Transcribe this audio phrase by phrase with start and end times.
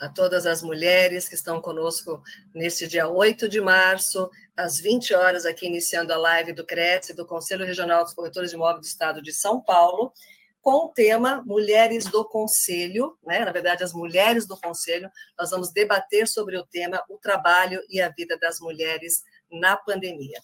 [0.00, 2.22] A todas as mulheres que estão conosco
[2.54, 7.26] neste dia 8 de março, às 20 horas, aqui iniciando a live do CRETS, do
[7.26, 10.12] Conselho Regional dos Corretores de Imóveis do Estado de São Paulo,
[10.60, 13.44] com o tema Mulheres do Conselho, né?
[13.44, 15.10] na verdade, as mulheres do Conselho.
[15.38, 20.40] Nós vamos debater sobre o tema o trabalho e a vida das mulheres na pandemia.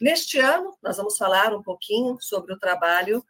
[0.00, 3.24] Neste ano, nós vamos falar um pouquinho sobre o trabalho,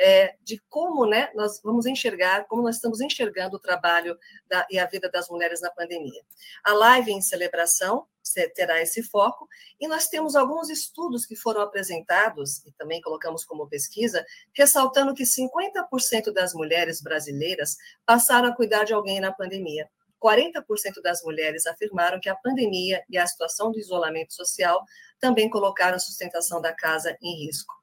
[0.00, 4.18] é, de como né, nós vamos enxergar, como nós estamos enxergando o trabalho
[4.48, 6.22] da, e a vida das mulheres na pandemia.
[6.64, 8.06] A live em celebração
[8.54, 9.48] terá esse foco,
[9.78, 15.24] e nós temos alguns estudos que foram apresentados, e também colocamos como pesquisa, ressaltando que
[15.24, 17.76] 50% das mulheres brasileiras
[18.06, 19.90] passaram a cuidar de alguém na pandemia.
[20.22, 20.62] 40%
[21.02, 24.82] das mulheres afirmaram que a pandemia e a situação do isolamento social
[25.18, 27.79] também colocaram a sustentação da casa em risco.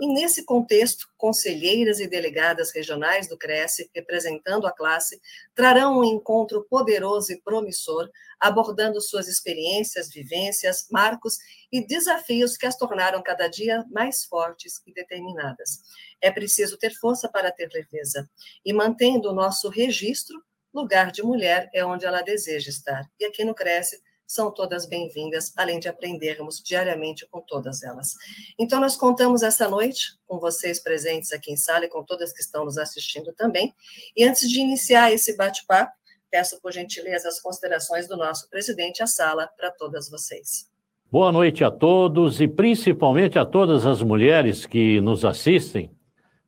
[0.00, 5.20] E nesse contexto, conselheiras e delegadas regionais do Cresce, representando a classe,
[5.54, 8.08] trarão um encontro poderoso e promissor,
[8.40, 11.36] abordando suas experiências, vivências, marcos
[11.70, 15.82] e desafios que as tornaram cada dia mais fortes e determinadas.
[16.18, 18.26] É preciso ter força para ter leveza.
[18.64, 23.04] E mantendo o nosso registro, lugar de mulher é onde ela deseja estar.
[23.20, 28.14] E aqui no Cresce são todas bem-vindas, além de aprendermos diariamente com todas elas.
[28.56, 32.40] Então, nós contamos essa noite com vocês presentes aqui em sala e com todas que
[32.40, 33.74] estão nos assistindo também.
[34.16, 35.90] E antes de iniciar esse bate-papo,
[36.30, 40.70] peço por gentileza as considerações do nosso presidente à sala para todas vocês.
[41.10, 45.90] Boa noite a todos e principalmente a todas as mulheres que nos assistem.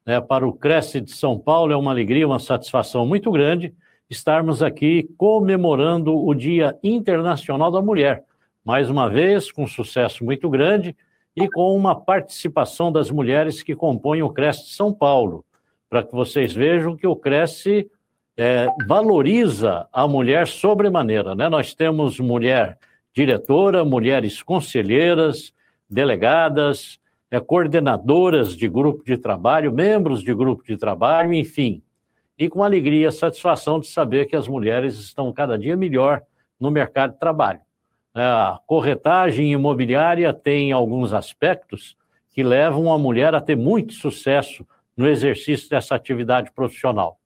[0.06, 3.74] É, para o Cresce de São Paulo é uma alegria, uma satisfação muito grande
[4.12, 8.22] estarmos aqui comemorando o Dia Internacional da Mulher.
[8.64, 10.94] Mais uma vez, com sucesso muito grande
[11.34, 15.44] e com uma participação das mulheres que compõem o Cresce São Paulo,
[15.88, 17.90] para que vocês vejam que o Cresce
[18.36, 21.34] é, valoriza a mulher sobremaneira.
[21.34, 21.48] Né?
[21.48, 22.78] Nós temos mulher
[23.14, 25.52] diretora, mulheres conselheiras,
[25.88, 26.98] delegadas,
[27.30, 31.82] é, coordenadoras de grupo de trabalho, membros de grupo de trabalho, enfim
[32.38, 36.22] e com alegria e satisfação de saber que as mulheres estão cada dia melhor
[36.58, 37.60] no mercado de trabalho.
[38.14, 41.96] A corretagem imobiliária tem alguns aspectos
[42.30, 44.66] que levam a mulher a ter muito sucesso
[44.96, 47.18] no exercício dessa atividade profissional.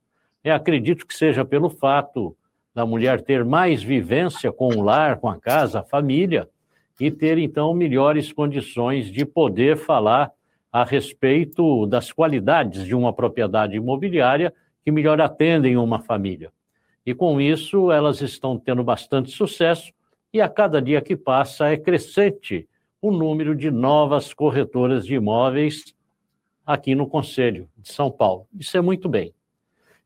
[0.43, 2.37] Eu acredito que seja pelo fato
[2.75, 6.49] da mulher ter mais vivência com o lar, com a casa, a família,
[7.00, 10.31] e ter, então, melhores condições de poder falar
[10.73, 14.53] a respeito das qualidades de uma propriedade imobiliária
[14.86, 16.52] que melhor atendem uma família.
[17.04, 19.92] E com isso, elas estão tendo bastante sucesso
[20.32, 22.69] e a cada dia que passa é crescente
[23.02, 25.92] o número de novas corretoras de imóveis
[26.64, 28.46] aqui no Conselho de São Paulo.
[28.56, 29.34] Isso é muito bem.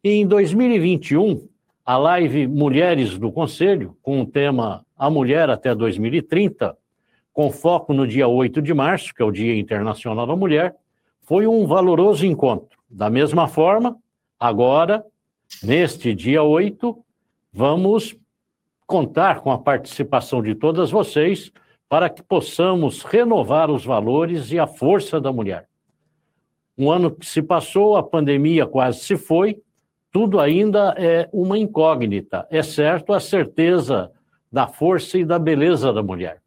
[0.02, 1.46] E em 2021,
[1.84, 6.74] a live Mulheres do Conselho, com o tema A Mulher até 2030,
[7.34, 10.74] com foco no dia 8 de março, que é o Dia Internacional da Mulher,
[11.20, 12.78] foi um valoroso encontro.
[12.88, 13.98] Da mesma forma,
[14.40, 15.04] Agora,
[15.62, 16.96] neste dia 8,
[17.52, 18.16] vamos
[18.86, 21.52] contar com a participação de todas vocês
[21.90, 25.68] para que possamos renovar os valores e a força da mulher.
[26.78, 29.60] Um ano que se passou, a pandemia quase se foi,
[30.10, 34.10] tudo ainda é uma incógnita, exceto a certeza
[34.50, 36.40] da força e da beleza da mulher.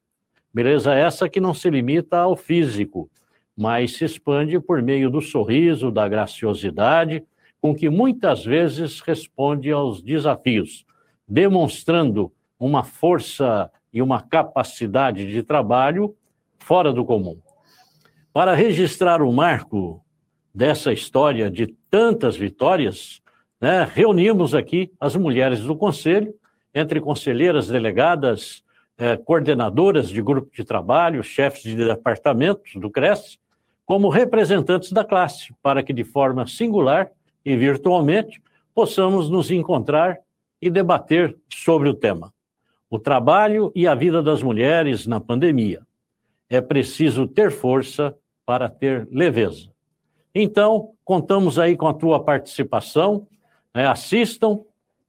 [0.51, 3.07] Beleza essa que não se limita ao físico,
[3.55, 7.23] mas se expande por meio do sorriso, da graciosidade
[7.63, 10.85] com que muitas vezes responde aos desafios,
[11.25, 12.29] demonstrando
[12.59, 16.13] uma força e uma capacidade de trabalho
[16.59, 17.39] fora do comum.
[18.33, 20.03] Para registrar o marco
[20.53, 23.21] dessa história de tantas vitórias,
[23.61, 26.35] né, reunimos aqui as mulheres do Conselho,
[26.75, 28.61] entre conselheiras, delegadas,
[28.97, 33.39] eh, coordenadoras de grupo de trabalho, chefes de departamentos do CRES,
[33.85, 37.09] como representantes da classe, para que de forma singular
[37.45, 38.41] e virtualmente,
[38.73, 40.19] possamos nos encontrar
[40.61, 42.33] e debater sobre o tema.
[42.89, 45.81] O trabalho e a vida das mulheres na pandemia.
[46.49, 49.69] É preciso ter força para ter leveza.
[50.33, 53.27] Então, contamos aí com a tua participação,
[53.73, 53.87] né?
[53.87, 54.61] assistam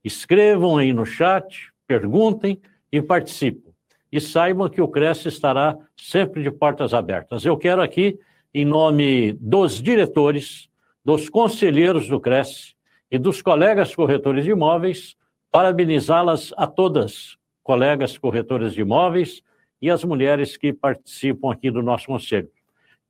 [0.04, 2.60] Escrevam aí no chat, perguntem
[2.92, 3.72] e participem.
[4.12, 7.46] E saibam que o Cresce estará sempre de portas abertas.
[7.46, 8.19] Eu quero aqui,
[8.52, 10.69] em nome dos diretores,
[11.04, 12.74] dos conselheiros do Cresce
[13.10, 15.16] e dos colegas corretores de imóveis,
[15.50, 19.42] parabenizá-las a todas, colegas corretoras de imóveis
[19.80, 22.50] e as mulheres que participam aqui do nosso conselho.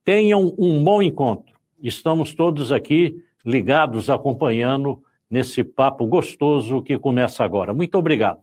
[0.03, 1.55] Tenham um bom encontro.
[1.81, 7.73] Estamos todos aqui ligados, acompanhando nesse papo gostoso que começa agora.
[7.73, 8.41] Muito obrigado.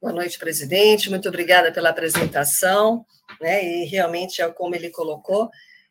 [0.00, 1.08] Boa noite, presidente.
[1.08, 3.06] Muito obrigada pela apresentação.
[3.40, 3.64] Né?
[3.64, 5.50] E realmente é como ele colocou,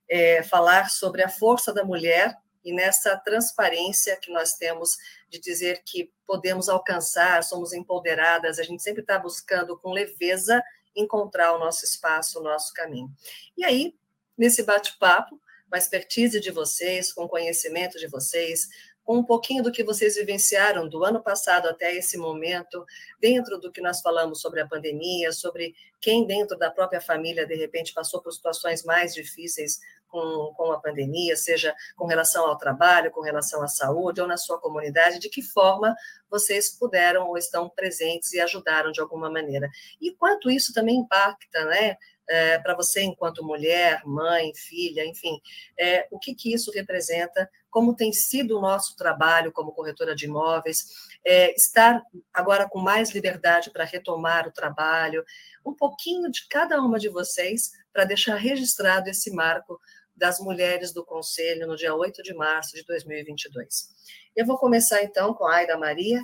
[0.09, 4.97] é, falar sobre a força da mulher e nessa transparência que nós temos
[5.29, 10.63] de dizer que podemos alcançar, somos empoderadas, a gente sempre está buscando com leveza
[10.95, 13.11] encontrar o nosso espaço, o nosso caminho.
[13.57, 13.95] E aí,
[14.37, 15.39] nesse bate-papo,
[15.69, 18.69] com a expertise de vocês, com o conhecimento de vocês,
[19.03, 22.85] com um pouquinho do que vocês vivenciaram do ano passado até esse momento,
[23.19, 27.55] dentro do que nós falamos sobre a pandemia, sobre quem dentro da própria família, de
[27.55, 29.79] repente, passou por situações mais difíceis
[30.13, 34.37] com, com a pandemia, seja com relação ao trabalho, com relação à saúde ou na
[34.37, 35.95] sua comunidade, de que forma
[36.29, 39.69] vocês puderam ou estão presentes e ajudaram de alguma maneira.
[39.99, 41.97] E quanto isso também impacta, né?
[42.25, 45.41] É, para você enquanto mulher, mãe, filha, enfim,
[45.77, 50.25] é, o que, que isso representa como tem sido o nosso trabalho como corretora de
[50.25, 55.25] imóveis, é, estar agora com mais liberdade para retomar o trabalho,
[55.65, 59.81] um pouquinho de cada uma de vocês para deixar registrado esse marco
[60.15, 63.89] das mulheres do Conselho no dia 8 de março de 2022.
[64.35, 66.21] Eu vou começar então com a Aida Maria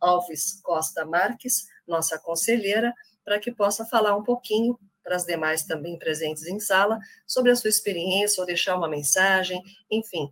[0.00, 2.94] Alves Costa Marques, nossa conselheira,
[3.24, 7.56] para que possa falar um pouquinho para as demais também presentes em sala sobre a
[7.56, 9.60] sua experiência ou deixar uma mensagem,
[9.90, 10.30] enfim,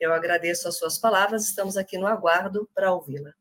[0.00, 3.34] eu agradeço as suas palavras, estamos aqui no aguardo para ouvi-la.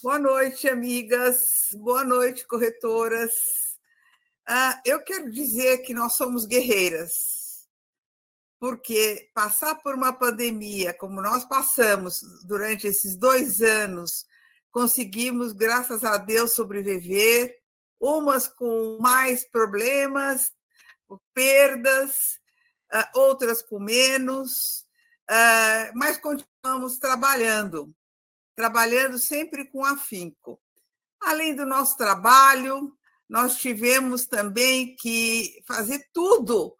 [0.00, 1.68] Boa noite, amigas.
[1.72, 3.32] Boa noite, corretoras.
[4.46, 7.66] Ah, eu quero dizer que nós somos guerreiras,
[8.60, 14.26] porque passar por uma pandemia como nós passamos durante esses dois anos,
[14.70, 17.58] conseguimos, graças a Deus, sobreviver,
[17.98, 20.52] umas com mais problemas,
[21.32, 22.38] perdas,
[22.92, 24.83] ah, outras com menos,
[25.94, 27.94] mas continuamos trabalhando,
[28.54, 30.60] trabalhando sempre com afinco.
[31.22, 32.94] Além do nosso trabalho,
[33.28, 36.76] nós tivemos também que fazer tudo.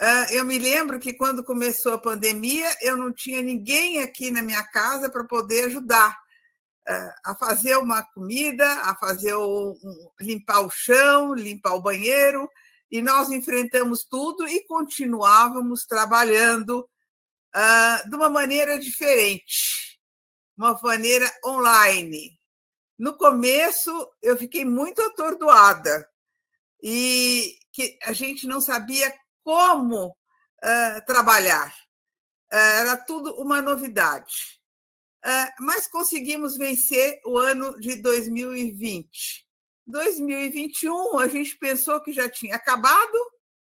[0.00, 4.40] Ah, eu me lembro que quando começou a pandemia, eu não tinha ninguém aqui na
[4.40, 6.18] minha casa para poder ajudar
[6.88, 9.76] ah, a fazer uma comida, a fazer o,
[10.20, 12.48] limpar o chão, limpar o banheiro,
[12.90, 16.88] e nós enfrentamos tudo e continuávamos trabalhando
[17.54, 19.98] uh, de uma maneira diferente,
[20.56, 22.38] uma maneira online.
[22.98, 23.90] No começo,
[24.22, 26.08] eu fiquei muito atordoada
[26.82, 31.74] e que a gente não sabia como uh, trabalhar.
[32.52, 34.58] Uh, era tudo uma novidade.
[35.58, 39.46] mas conseguimos vencer o ano de 2020.
[39.86, 43.18] 2021, a gente pensou que já tinha acabado,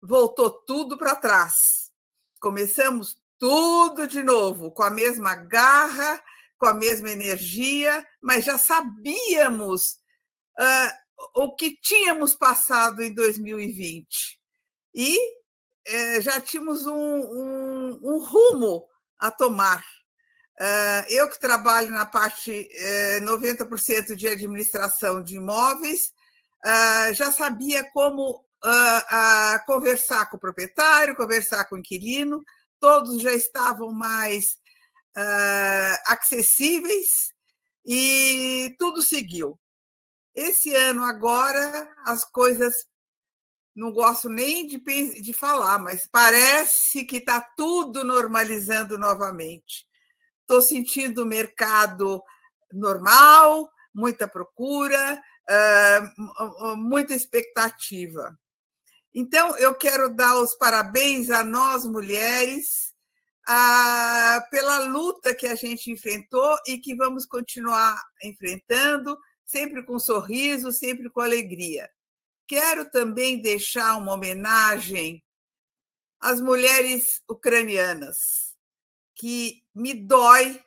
[0.02, 1.92] voltou tudo para trás.
[2.40, 6.24] Começamos tudo de novo, com a mesma garra,
[6.58, 9.98] com a mesma energia, mas já sabíamos
[10.58, 14.40] uh, o que tínhamos passado em 2020.
[14.96, 18.88] E uh, já tínhamos um, um, um, rumo
[19.20, 19.84] a tomar.
[20.58, 22.70] Uh, eu que trabalho na parte
[23.24, 26.14] 90% eh, de administração de imóveis,
[26.64, 28.42] ah, já sabia como
[29.66, 32.42] conversar com o proprietário, conversar com o inquilino,
[32.84, 34.58] todos já estavam mais
[35.16, 37.34] uh, acessíveis
[37.86, 39.58] e tudo seguiu.
[40.36, 42.76] Esse ano, agora, as coisas
[43.74, 44.78] não gosto nem de,
[45.22, 49.88] de falar, mas parece que está tudo normalizando novamente.
[50.42, 52.22] Estou sentindo o mercado
[52.70, 55.24] normal, muita procura,
[56.76, 58.38] muita expectativa.
[59.14, 62.94] Então, eu quero dar os parabéns a nós, mulheres,
[63.46, 70.72] a, pela luta que a gente enfrentou e que vamos continuar enfrentando, sempre com sorriso,
[70.72, 71.90] sempre com alegria.
[72.48, 75.24] Quero também deixar uma homenagem
[76.20, 78.56] às mulheres ucranianas,
[79.14, 80.60] que me dói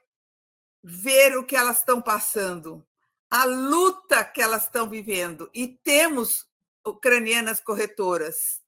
[0.84, 2.86] ver o que elas estão passando,
[3.28, 5.50] a luta que elas estão vivendo.
[5.52, 6.46] E temos
[6.87, 8.62] ucranianas corretoras.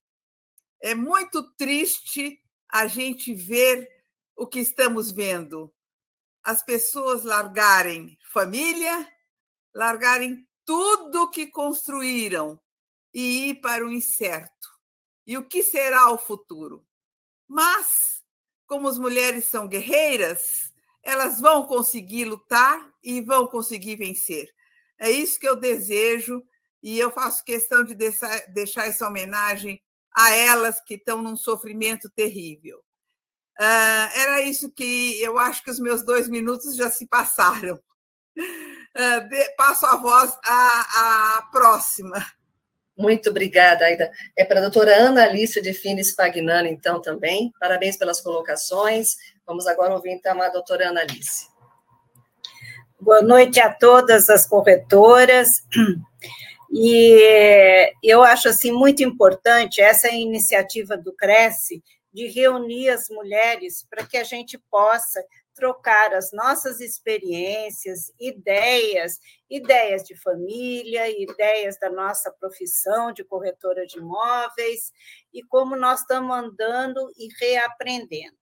[0.81, 3.89] É muito triste a gente ver
[4.37, 5.73] o que estamos vendo.
[6.43, 9.07] as pessoas largarem família,
[9.75, 12.59] largarem tudo que construíram
[13.13, 14.69] e ir para o incerto.
[15.27, 16.87] E o que será o futuro?
[17.47, 18.25] Mas,
[18.67, 20.73] como as mulheres são guerreiras,
[21.03, 24.49] elas vão conseguir lutar e vão conseguir vencer.
[24.99, 26.43] É isso que eu desejo
[26.83, 29.81] e eu faço questão de deixar essa homenagem
[30.15, 32.79] a elas que estão num sofrimento terrível.
[33.61, 37.79] Uh, era isso que eu acho que os meus dois minutos já se passaram.
[38.37, 42.25] Uh, de, passo a voz à, à próxima.
[42.97, 44.11] Muito obrigada, Aida.
[44.37, 47.53] É para a doutora Ana Alice de Fines Pagnano, então, também.
[47.61, 49.15] Parabéns pelas colocações.
[49.47, 51.47] Vamos agora ouvir, então, a doutora Ana Alice.
[53.01, 55.63] Boa noite a todas as corretoras.
[56.71, 61.83] E eu acho assim muito importante essa iniciativa do Cresce
[62.13, 65.23] de reunir as mulheres para que a gente possa
[65.55, 69.19] trocar as nossas experiências, ideias,
[69.51, 74.93] ideias de família, ideias da nossa profissão de corretora de imóveis
[75.33, 78.37] e como nós estamos andando e reaprendendo.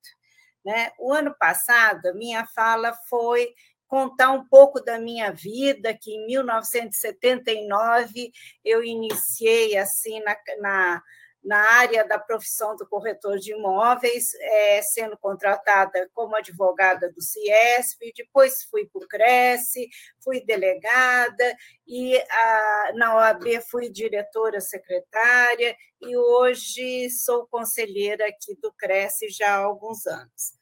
[0.64, 0.90] Né?
[0.98, 3.48] O ano passado, a minha fala foi
[3.86, 8.32] contar um pouco da minha vida, que em 1979
[8.64, 11.02] eu iniciei assim na, na,
[11.46, 18.12] na área da profissão do corretor de imóveis, é, sendo contratada como advogada do CIESP,
[18.16, 19.88] depois fui para o Cresce,
[20.22, 28.72] fui delegada, e a, na OAB fui diretora secretária, e hoje sou conselheira aqui do
[28.72, 30.56] Cresce já há alguns anos.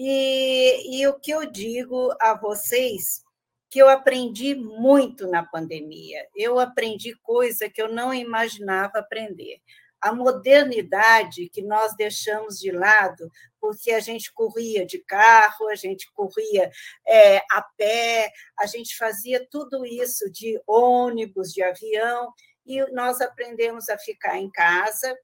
[0.00, 3.20] E, e o que eu digo a vocês,
[3.68, 6.24] que eu aprendi muito na pandemia.
[6.36, 9.60] Eu aprendi coisa que eu não imaginava aprender.
[10.00, 13.28] A modernidade que nós deixamos de lado,
[13.60, 16.70] porque a gente corria de carro, a gente corria
[17.04, 22.32] é, a pé, a gente fazia tudo isso de ônibus, de avião,
[22.64, 25.18] e nós aprendemos a ficar em casa,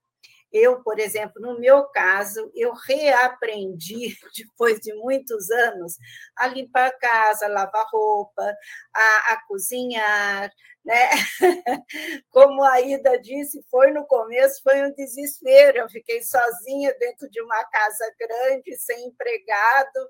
[0.55, 5.99] eu, por exemplo, no meu caso, eu reaprendi, depois de muitos anos,
[6.39, 8.55] a limpar a casa, lavar roupa,
[8.95, 10.49] a, a cozinhar,
[10.85, 11.11] né?
[12.31, 15.79] Como a Ida disse, foi no começo, foi um desespero.
[15.79, 20.09] Eu fiquei sozinha dentro de uma casa grande, sem empregado,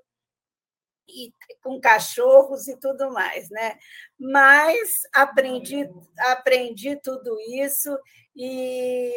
[1.07, 1.31] e
[1.61, 3.77] com cachorros e tudo mais, né?
[4.19, 7.97] Mas aprendi, aprendi tudo isso
[8.35, 9.13] e,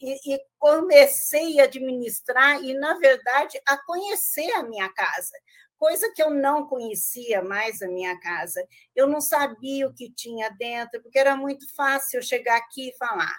[0.00, 5.32] e, e, comecei a administrar e, na verdade, a conhecer a minha casa,
[5.76, 8.66] coisa que eu não conhecia mais a minha casa.
[8.96, 12.96] Eu não sabia o que tinha dentro, porque era muito fácil eu chegar aqui e
[12.96, 13.36] falar: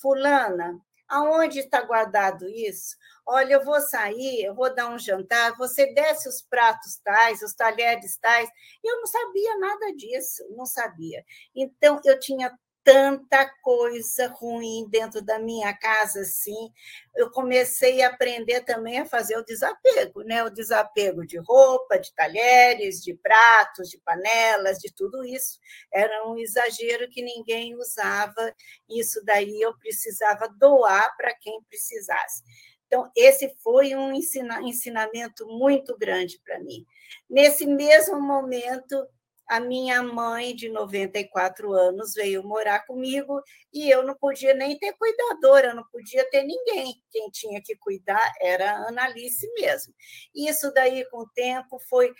[0.00, 2.96] Fulana, aonde está guardado isso?
[3.26, 7.54] Olha, eu vou sair, eu vou dar um jantar, você desce os pratos tais, os
[7.54, 8.48] talheres tais.
[8.84, 11.24] Eu não sabia nada disso, não sabia.
[11.54, 12.56] Então, eu tinha
[12.88, 16.72] tanta coisa ruim dentro da minha casa, assim.
[17.14, 20.42] Eu comecei a aprender também a fazer o desapego, né?
[20.42, 25.58] O desapego de roupa, de talheres, de pratos, de panelas, de tudo isso.
[25.92, 28.54] Era um exagero que ninguém usava.
[28.88, 32.42] Isso daí eu precisava doar para quem precisasse.
[32.86, 36.86] Então, esse foi um ensinamento muito grande para mim.
[37.28, 39.06] Nesse mesmo momento,
[39.48, 44.92] a minha mãe, de 94 anos, veio morar comigo e eu não podia nem ter
[44.92, 47.02] cuidadora, não podia ter ninguém.
[47.10, 49.94] Quem tinha que cuidar era a Analice mesmo.
[50.34, 52.12] Isso daí, com o tempo, foi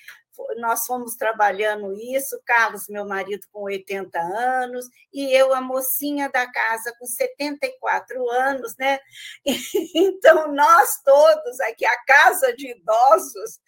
[0.57, 6.51] nós fomos trabalhando isso, Carlos, meu marido, com 80 anos, e eu, a mocinha da
[6.51, 8.99] casa, com 74 anos, né?
[9.95, 13.61] Então, nós todos aqui, a casa de idosos,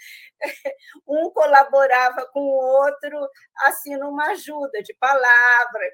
[1.07, 3.29] um colaborava com o outro,
[3.63, 5.91] assim, numa ajuda de palavra,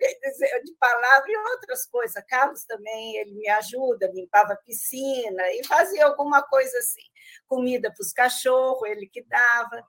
[0.65, 2.25] de palavra e outras coisas.
[2.29, 7.03] Carlos também, ele me ajuda, limpava a piscina e fazia alguma coisa assim
[7.47, 9.87] comida para os cachorros, ele que dava.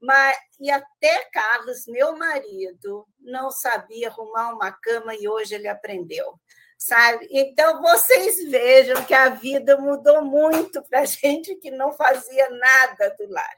[0.00, 6.38] Mas, e até Carlos, meu marido, não sabia arrumar uma cama e hoje ele aprendeu.
[6.78, 7.26] Sabe?
[7.30, 13.30] Então, vocês vejam que a vida mudou muito para gente que não fazia nada do
[13.30, 13.56] lar.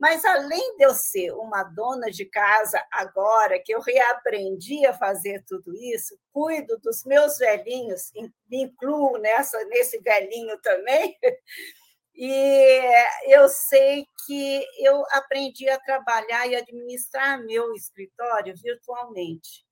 [0.00, 5.44] Mas, além de eu ser uma dona de casa agora, que eu reaprendi a fazer
[5.46, 8.10] tudo isso, cuido dos meus velhinhos,
[8.48, 11.16] me incluo nessa, nesse velhinho também,
[12.22, 12.80] E
[13.28, 19.64] eu sei que eu aprendi a trabalhar e administrar meu escritório virtualmente.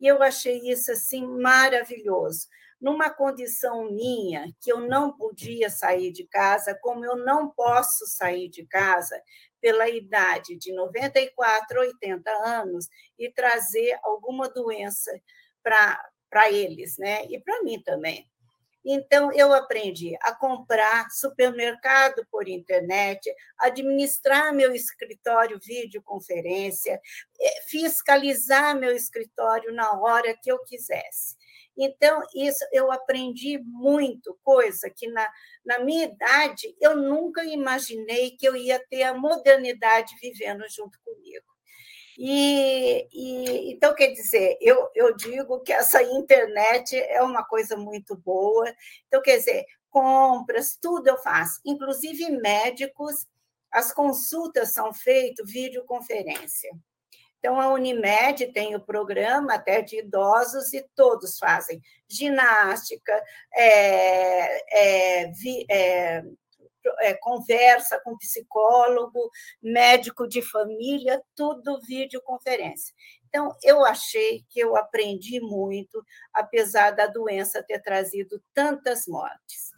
[0.00, 2.48] E eu achei isso assim maravilhoso.
[2.80, 8.48] Numa condição minha, que eu não podia sair de casa, como eu não posso sair
[8.48, 9.22] de casa,
[9.60, 12.88] pela idade de 94 a 80 anos
[13.18, 15.10] e trazer alguma doença
[15.62, 17.24] para eles, né?
[17.26, 18.30] E para mim também.
[18.84, 26.98] Então, eu aprendi a comprar supermercado por internet, administrar meu escritório videoconferência,
[27.38, 31.36] eh, fiscalizar meu escritório na hora que eu quisesse.
[31.82, 35.26] Então, isso eu aprendi muito, coisa que na,
[35.64, 41.46] na minha idade eu nunca imaginei que eu ia ter a modernidade vivendo junto comigo.
[42.18, 48.14] E, e, então, quer dizer, eu, eu digo que essa internet é uma coisa muito
[48.14, 48.70] boa.
[49.06, 53.26] Então, quer dizer, compras, tudo eu faço, inclusive médicos,
[53.72, 56.70] as consultas são feitas videoconferência.
[57.40, 63.12] Então, a Unimed tem o programa até de idosos e todos fazem ginástica,
[63.54, 66.22] é, é, vi, é,
[67.00, 69.30] é, conversa com psicólogo,
[69.62, 72.94] médico de família, tudo videoconferência.
[73.28, 76.04] Então, eu achei que eu aprendi muito,
[76.34, 79.70] apesar da doença ter trazido tantas mortes.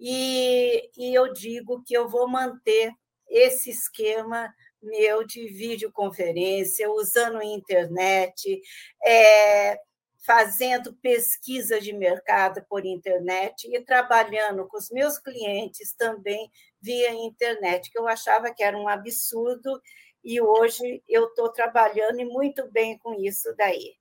[0.00, 2.92] E, e eu digo que eu vou manter
[3.28, 4.52] esse esquema
[4.84, 8.60] meu de videoconferência, usando a internet,
[9.04, 9.78] é,
[10.24, 16.50] fazendo pesquisa de mercado por internet e trabalhando com os meus clientes também
[16.80, 19.80] via internet, que eu achava que era um absurdo,
[20.22, 23.94] e hoje eu estou trabalhando e muito bem com isso daí.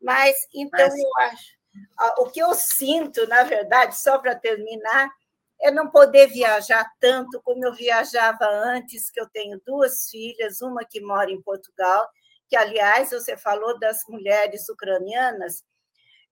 [0.00, 0.98] Mas, então, Mas...
[0.98, 1.60] eu acho.
[2.18, 5.08] O que eu sinto, na verdade, só para terminar,
[5.62, 10.84] é não poder viajar tanto como eu viajava antes, que eu tenho duas filhas, uma
[10.84, 12.08] que mora em Portugal,
[12.48, 15.62] que, aliás, você falou das mulheres ucranianas,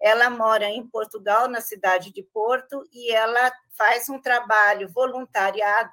[0.00, 5.92] ela mora em Portugal, na cidade de Porto, e ela faz um trabalho voluntariado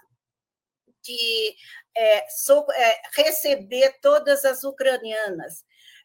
[1.01, 1.55] de
[1.95, 5.63] é, so, é, receber todas as ucranianas.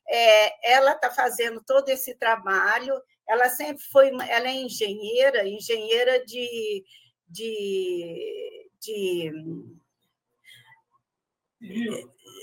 [0.08, 3.00] É, ela está fazendo todo esse trabalho.
[3.28, 6.84] Ela sempre foi, ela é engenheira, engenheira de
[7.30, 9.32] de, de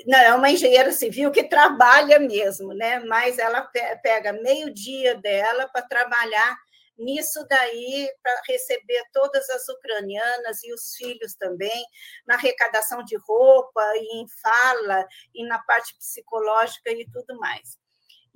[0.06, 3.00] não, é uma engenheira civil que trabalha mesmo, né?
[3.00, 3.62] Mas ela
[4.02, 6.56] pega meio dia dela para trabalhar
[6.98, 11.86] nisso daí para receber todas as ucranianas e os filhos também
[12.26, 17.78] na arrecadação de roupa e em fala e na parte psicológica e tudo mais.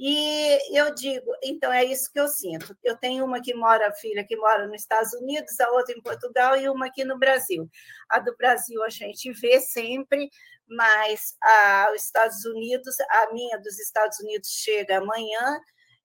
[0.03, 2.75] E eu digo, então é isso que eu sinto.
[2.83, 6.57] Eu tenho uma que mora, filha que mora nos Estados Unidos, a outra em Portugal
[6.57, 7.69] e uma aqui no Brasil.
[8.09, 10.27] A do Brasil a gente vê sempre,
[10.67, 15.59] mas a, os Estados Unidos, a minha dos Estados Unidos chega amanhã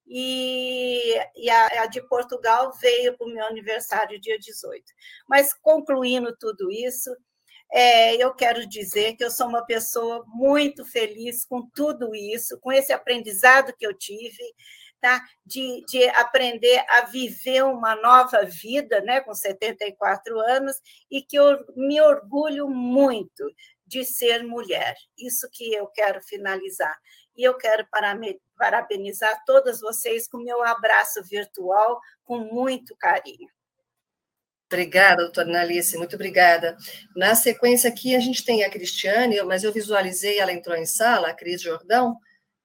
[0.07, 4.85] e, e a, a, de Portugal veio para o meu aniversário, dia 18.
[5.27, 7.17] Mas concluindo tudo isso,
[7.73, 12.73] é, eu quero dizer que eu sou uma pessoa muito feliz com tudo isso, com
[12.73, 14.43] esse aprendizado que eu tive,
[15.01, 15.23] tá?
[15.45, 19.21] de, de aprender a viver uma nova vida né?
[19.21, 20.77] com 74 anos,
[21.11, 23.45] e que eu me orgulho muito
[23.87, 24.95] de ser mulher.
[25.17, 26.97] Isso que eu quero finalizar.
[27.37, 27.87] E eu quero
[28.57, 33.49] parabenizar todas vocês com meu abraço virtual, com muito carinho.
[34.71, 36.77] Obrigada, doutora Analice, muito obrigada.
[37.15, 41.29] Na sequência aqui, a gente tem a Cristiane, mas eu visualizei, ela entrou em sala,
[41.29, 42.19] a Cris Jordão,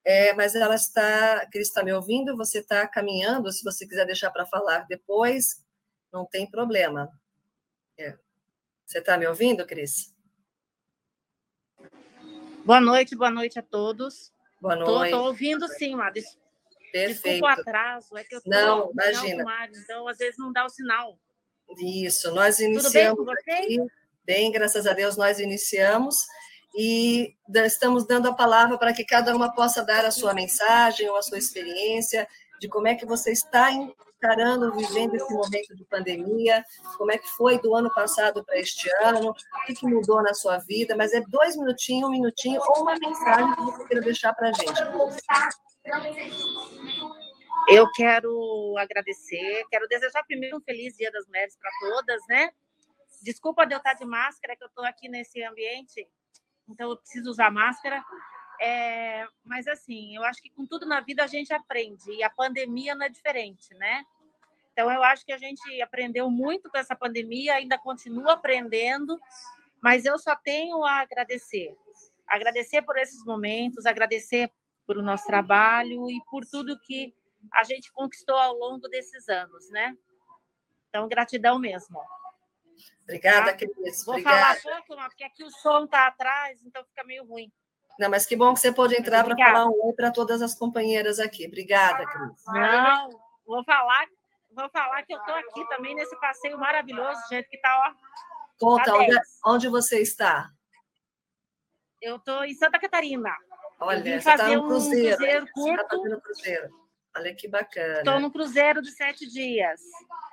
[0.03, 4.31] é, mas ela está, Cris está me ouvindo, você está caminhando, se você quiser deixar
[4.31, 5.63] para falar depois,
[6.11, 7.07] não tem problema.
[7.99, 8.17] É.
[8.83, 10.11] Você está me ouvindo, Cris?
[12.65, 14.33] Boa noite, boa noite a todos.
[14.59, 15.05] Boa noite.
[15.05, 16.23] Estou ouvindo sim, Madre.
[16.91, 17.23] Perfeito.
[17.23, 19.43] Desculpa o atraso, é que eu tô não, imagina.
[19.69, 21.17] então às vezes não dá o sinal.
[21.77, 23.17] Isso, nós iniciamos.
[23.17, 23.79] Tudo bem aqui,
[24.25, 26.15] bem, graças a Deus, nós iniciamos
[26.75, 31.17] e estamos dando a palavra para que cada uma possa dar a sua mensagem ou
[31.17, 32.27] a sua experiência
[32.59, 36.63] de como é que você está encarando, vivendo esse momento de pandemia,
[36.97, 40.59] como é que foi do ano passado para este ano, o que, mudou na sua
[40.59, 44.49] vida, mas é dois minutinhos, um minutinho, ou uma mensagem que você queira deixar para
[44.49, 44.79] a gente.
[47.73, 52.51] Eu quero agradecer, quero desejar primeiro um feliz Dia das Mulheres para todas, né?
[53.21, 56.05] Desculpa de eu estar de máscara, que eu estou aqui nesse ambiente,
[56.67, 58.03] então eu preciso usar máscara.
[58.59, 62.29] É, mas assim, eu acho que com tudo na vida a gente aprende, e a
[62.29, 64.03] pandemia não é diferente, né?
[64.73, 69.17] Então eu acho que a gente aprendeu muito com essa pandemia, ainda continua aprendendo,
[69.81, 71.73] mas eu só tenho a agradecer.
[72.27, 74.51] Agradecer por esses momentos, agradecer
[74.85, 77.13] por o nosso trabalho e por tudo que
[77.53, 79.95] a gente conquistou ao longo desses anos, né?
[80.89, 81.99] Então, gratidão mesmo.
[83.03, 83.57] Obrigada, tá?
[83.57, 84.05] Cris.
[84.05, 84.59] Vou Obrigada.
[84.59, 87.51] falar pouco, porque aqui o som está atrás, então fica meio ruim.
[87.99, 90.55] Não, mas que bom que você pode entrar para falar um oi para todas as
[90.55, 91.45] companheiras aqui.
[91.45, 92.43] Obrigada, Cris.
[92.47, 93.09] Não,
[93.45, 94.07] vou falar,
[94.51, 98.11] vou falar que eu estou aqui também nesse passeio maravilhoso, gente, que está, ó.
[98.59, 100.49] Conta, tá onde, onde você está?
[102.01, 103.35] Eu estou em Santa Catarina.
[103.79, 105.15] Olha, você está no cruzeiro.
[105.15, 105.51] Um cruzeiro tá
[105.89, 106.09] curto.
[106.09, 106.80] Tá cruzeiro.
[107.15, 107.99] Olha que bacana.
[107.99, 109.81] Estou no cruzeiro de sete dias.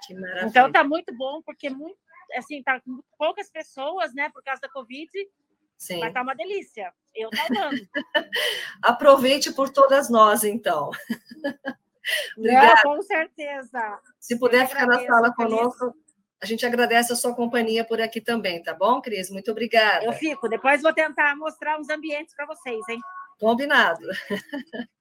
[0.06, 0.46] Que maravilha.
[0.46, 1.98] Então está muito bom, porque muito,
[2.36, 5.10] assim, tá com poucas pessoas, né, por causa da Covid.
[5.76, 6.00] Sim.
[6.00, 6.92] Mas tá uma delícia.
[7.14, 7.88] Eu tô dando.
[8.82, 10.90] Aproveite por todas nós, então.
[12.36, 12.82] Obrigada.
[12.82, 14.00] com certeza.
[14.18, 15.94] Se puder ficar na sala conosco,
[16.40, 19.30] a gente agradece a sua companhia por aqui também, tá bom, Cris?
[19.30, 20.04] Muito obrigada.
[20.04, 20.48] Eu fico.
[20.48, 23.00] Depois vou tentar mostrar uns ambientes para vocês, hein?
[23.38, 24.06] Combinado.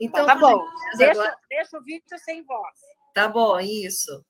[0.00, 0.64] Então, tá bom.
[0.96, 1.36] Deixa, agora...
[1.48, 2.76] deixa o vídeo sem voz.
[3.14, 4.24] Tá bom, isso.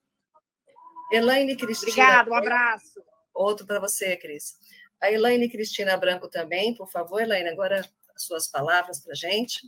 [1.13, 1.91] Elaine Cristina.
[1.91, 3.03] Obrigada, um abraço.
[3.35, 4.57] Outro para você, Cris.
[5.01, 7.81] A Elaine Cristina Branco também, por favor, Elaine, agora
[8.15, 9.61] as suas palavras para a gente.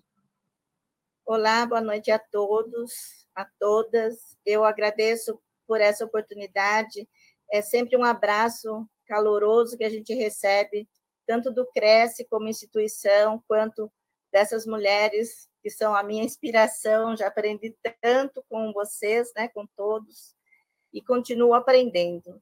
[1.24, 4.36] Olá, boa noite a todos, a todas.
[4.44, 7.08] Eu agradeço por essa oportunidade.
[7.52, 10.88] É sempre um abraço caloroso que a gente recebe,
[11.26, 13.90] tanto do Cresce como instituição, quanto
[14.32, 17.16] dessas mulheres que são a minha inspiração.
[17.16, 20.34] Já aprendi tanto com vocês, né, com todos,
[20.92, 22.40] e continuo aprendendo.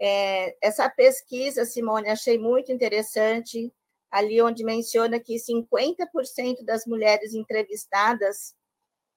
[0.00, 3.72] É, essa pesquisa, Simone, achei muito interessante,
[4.10, 8.54] ali onde menciona que 50% das mulheres entrevistadas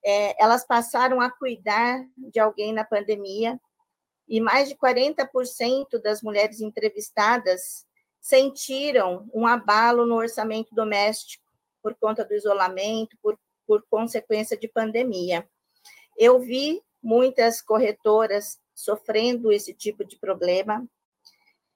[0.05, 3.59] é, elas passaram a cuidar de alguém na pandemia,
[4.27, 7.85] e mais de 40% das mulheres entrevistadas
[8.21, 11.44] sentiram um abalo no orçamento doméstico
[11.85, 15.47] por conta do isolamento, por, por consequência de pandemia.
[16.17, 20.83] Eu vi muitas corretoras sofrendo esse tipo de problema.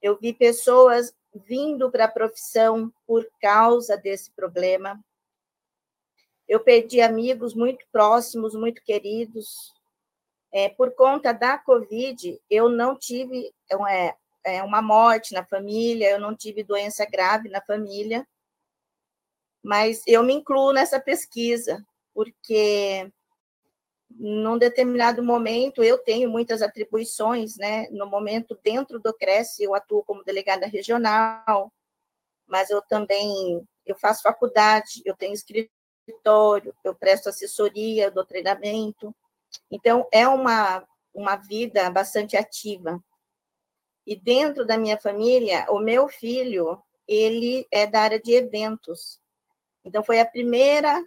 [0.02, 5.00] Eu vi pessoas vindo para a profissão por causa desse problema.
[6.48, 9.72] Eu perdi amigos muito próximos, muito queridos.
[10.52, 13.54] É, por conta da Covid, eu não tive
[13.88, 18.26] é, é, uma morte na família, eu não tive doença grave na família,
[19.62, 23.10] mas eu me incluo nessa pesquisa, porque
[24.10, 27.88] num determinado momento eu tenho muitas atribuições, né?
[27.90, 31.72] No momento dentro do Cresce eu atuo como delegada regional,
[32.46, 39.14] mas eu também eu faço faculdade, eu tenho escritório, eu presto assessoria, dou treinamento.
[39.70, 43.02] Então, é uma, uma vida bastante ativa.
[44.06, 49.20] E dentro da minha família, o meu filho, ele é da área de eventos.
[49.84, 51.04] Então, foi a primeira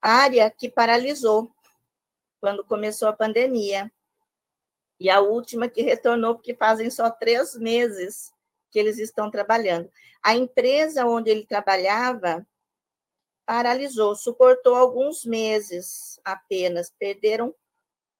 [0.00, 1.50] área que paralisou
[2.40, 3.90] quando começou a pandemia.
[4.98, 8.32] E a última que retornou, porque fazem só três meses
[8.70, 9.90] que eles estão trabalhando.
[10.22, 12.46] A empresa onde ele trabalhava
[13.44, 17.54] paralisou, suportou alguns meses apenas, perderam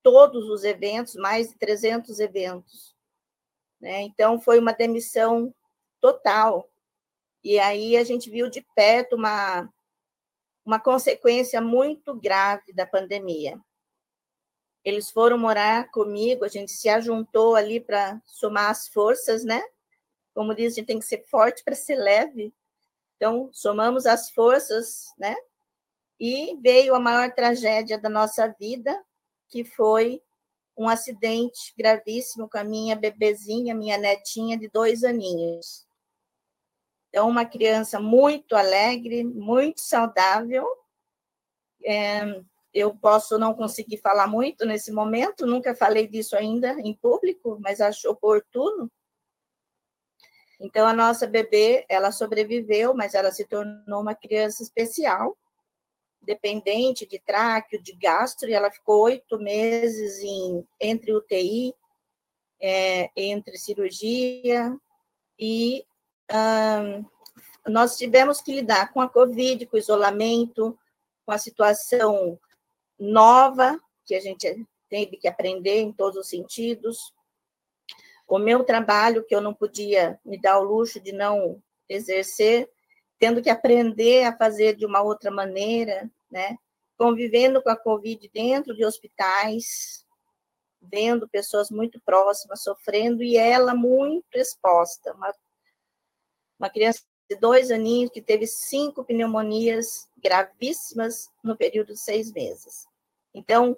[0.02, 2.94] todos os eventos, mais de 300 eventos.
[3.80, 4.02] Né?
[4.02, 5.52] Então, foi uma demissão
[6.00, 6.70] total.
[7.42, 9.68] E aí a gente viu de perto uma,
[10.66, 13.58] uma consequência muito grave da pandemia.
[14.84, 19.62] Eles foram morar comigo, a gente se ajuntou ali para somar as forças, né?
[20.34, 22.52] Como diz, a gente tem que ser forte para ser leve.
[23.16, 25.36] Então, somamos as forças, né?
[26.18, 29.04] E veio a maior tragédia da nossa vida,
[29.48, 30.20] que foi
[30.76, 35.85] um acidente gravíssimo com a minha bebezinha, minha netinha de dois aninhos.
[37.16, 40.66] Então, uma criança muito alegre, muito saudável.
[41.82, 42.42] É,
[42.74, 47.80] eu posso não conseguir falar muito nesse momento, nunca falei disso ainda em público, mas
[47.80, 48.90] acho oportuno
[50.58, 55.36] então, a nossa bebê, ela sobreviveu, mas ela se tornou uma criança especial,
[56.22, 61.74] dependente de tráqueo, de gastro, e ela ficou oito meses em, entre UTI,
[62.60, 64.74] é, entre cirurgia,
[65.38, 65.84] e
[67.68, 70.78] nós tivemos que lidar com a Covid, com o isolamento,
[71.24, 72.38] com a situação
[72.98, 77.12] nova, que a gente teve que aprender em todos os sentidos,
[78.26, 82.68] o meu trabalho, que eu não podia me dar o luxo de não exercer,
[83.18, 86.56] tendo que aprender a fazer de uma outra maneira, né?
[86.98, 90.04] Convivendo com a Covid dentro de hospitais,
[90.80, 95.12] vendo pessoas muito próximas sofrendo e ela muito exposta.
[95.12, 95.32] Uma,
[96.58, 102.86] uma criança de dois aninhos que teve cinco pneumonias gravíssimas no período de seis meses.
[103.34, 103.76] Então,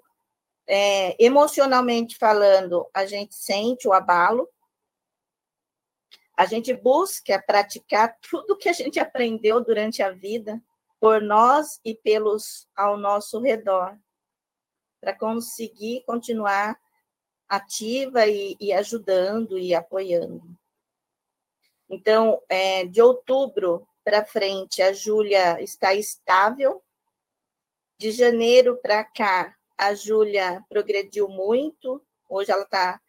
[0.66, 4.48] é, emocionalmente falando, a gente sente o abalo,
[6.36, 10.62] a gente busca praticar tudo que a gente aprendeu durante a vida
[11.00, 13.98] por nós e pelos ao nosso redor,
[15.00, 16.78] para conseguir continuar
[17.48, 20.57] ativa e, e, ajudando e apoiando.
[21.88, 26.82] Então, é, de outubro para frente, a Júlia está estável.
[27.98, 32.04] De janeiro para cá, a Júlia progrediu muito.
[32.28, 33.00] Hoje ela está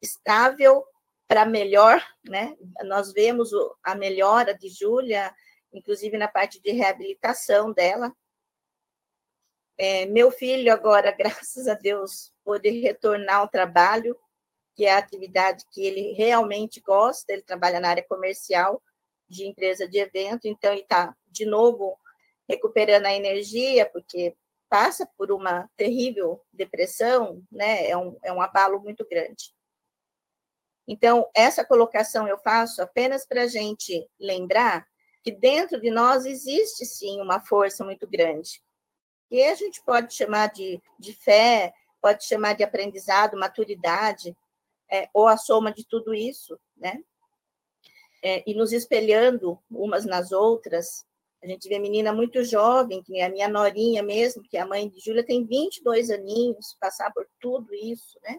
[0.00, 0.84] estável
[1.28, 2.56] para melhor, né?
[2.84, 3.50] Nós vemos
[3.82, 5.32] a melhora de Júlia,
[5.72, 8.12] inclusive na parte de reabilitação dela.
[9.78, 14.18] É, meu filho agora, graças a Deus, pôde retornar ao trabalho,
[14.80, 17.34] que é a atividade que ele realmente gosta.
[17.34, 18.82] Ele trabalha na área comercial
[19.28, 21.98] de empresa de evento, então ele está de novo
[22.48, 24.34] recuperando a energia, porque
[24.70, 27.90] passa por uma terrível depressão, né?
[27.90, 29.54] É um, é um abalo muito grande.
[30.88, 34.86] Então, essa colocação eu faço apenas para a gente lembrar
[35.22, 38.62] que dentro de nós existe sim uma força muito grande.
[39.30, 44.34] E a gente pode chamar de, de fé, pode chamar de aprendizado, maturidade,
[44.90, 47.00] é, ou a soma de tudo isso, né?
[48.22, 51.06] É, e nos espelhando umas nas outras.
[51.42, 54.66] A gente vê menina muito jovem, que é a minha norinha mesmo, que é a
[54.66, 58.38] mãe de Júlia, tem 22 aninhos, passar por tudo isso, né?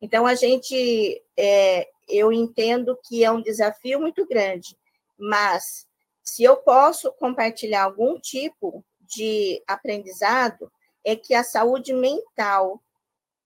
[0.00, 4.76] Então, a gente, é, eu entendo que é um desafio muito grande,
[5.16, 5.86] mas
[6.22, 10.70] se eu posso compartilhar algum tipo de aprendizado,
[11.04, 12.82] é que a saúde mental,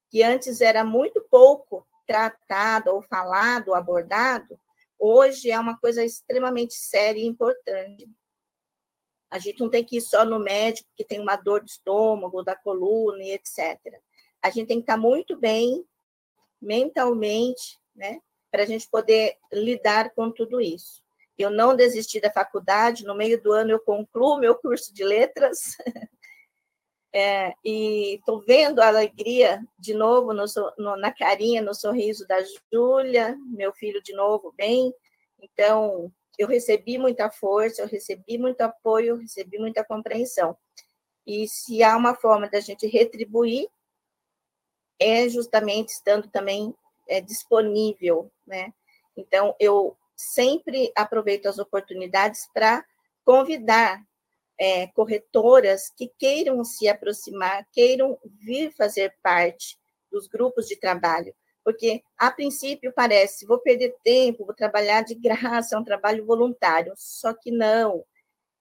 [0.08, 4.59] que antes era muito pouco tratado ou falado, abordado,
[4.99, 8.11] hoje é uma coisa extremamente séria e importante.
[9.31, 12.42] A gente não tem que ir só no médico que tem uma dor de estômago,
[12.42, 13.79] da coluna e etc.
[14.42, 15.85] A gente tem que estar muito bem
[16.61, 18.18] mentalmente, né,
[18.51, 21.05] para a gente poder lidar com tudo isso.
[21.38, 25.77] Eu não desisti da faculdade, no meio do ano eu concluo meu curso de letras,
[27.12, 30.44] é, e estou vendo a alegria de novo no,
[30.79, 32.37] no, na carinha, no sorriso da
[32.73, 34.94] Júlia, meu filho de novo bem.
[35.40, 40.57] Então, eu recebi muita força, eu recebi muito apoio, eu recebi muita compreensão.
[41.27, 43.68] E se há uma forma da gente retribuir,
[44.99, 46.75] é justamente estando também
[47.09, 48.73] é, disponível, né?
[49.16, 52.85] Então, eu sempre aproveito as oportunidades para
[53.25, 54.03] convidar
[54.61, 59.79] é, corretoras que queiram se aproximar, queiram vir fazer parte
[60.12, 65.75] dos grupos de trabalho, porque a princípio parece, vou perder tempo, vou trabalhar de graça,
[65.75, 68.05] é um trabalho voluntário, só que não.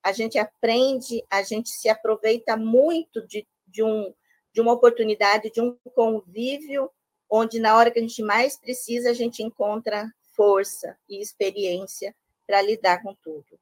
[0.02, 4.14] A gente aprende, a gente se aproveita muito de, de um
[4.52, 6.90] de uma oportunidade, de um convívio,
[7.30, 12.16] onde na hora que a gente mais precisa, a gente encontra força e experiência
[12.48, 13.60] para lidar com tudo.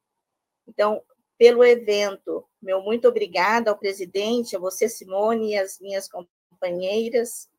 [0.65, 1.02] Então,
[1.38, 6.10] pelo evento, meu muito obrigada ao presidente, a você, Simone, e as minhas
[6.50, 7.50] companheiras,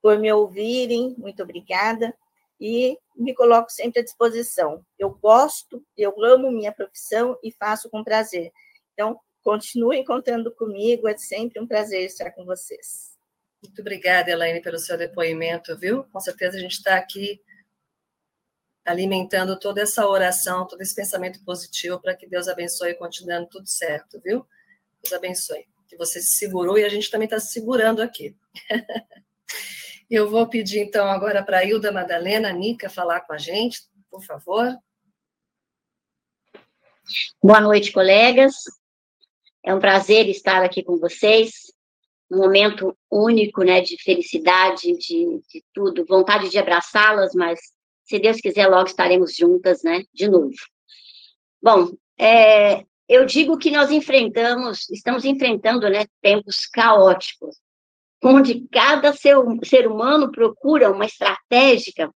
[0.00, 2.14] por me ouvirem, muito obrigada,
[2.60, 4.84] e me coloco sempre à disposição.
[4.98, 8.52] Eu gosto, eu amo minha profissão e faço com prazer.
[8.92, 13.16] Então, Continuem contando comigo, é sempre um prazer estar com vocês.
[13.60, 16.04] Muito obrigada, Elaine, pelo seu depoimento, viu?
[16.04, 17.40] Com certeza a gente está aqui
[18.84, 23.48] alimentando toda essa oração, todo esse pensamento positivo para que Deus abençoe e continue dando
[23.48, 24.46] tudo certo, viu?
[25.02, 25.66] Deus abençoe.
[25.88, 28.36] Que você se segurou e a gente também está se segurando aqui.
[30.10, 34.22] Eu vou pedir, então, agora para a Hilda Madalena, Nica, falar com a gente, por
[34.22, 34.76] favor.
[37.42, 38.54] Boa noite, colegas.
[39.64, 41.72] É um prazer estar aqui com vocês,
[42.30, 47.60] um momento único, né, de felicidade, de, de tudo, vontade de abraçá-las, mas
[48.04, 50.54] se Deus quiser, logo estaremos juntas, né, de novo.
[51.62, 57.56] Bom, é, eu digo que nós enfrentamos, estamos enfrentando, né, tempos caóticos,
[58.22, 62.10] onde cada ser, ser humano procura uma estratégia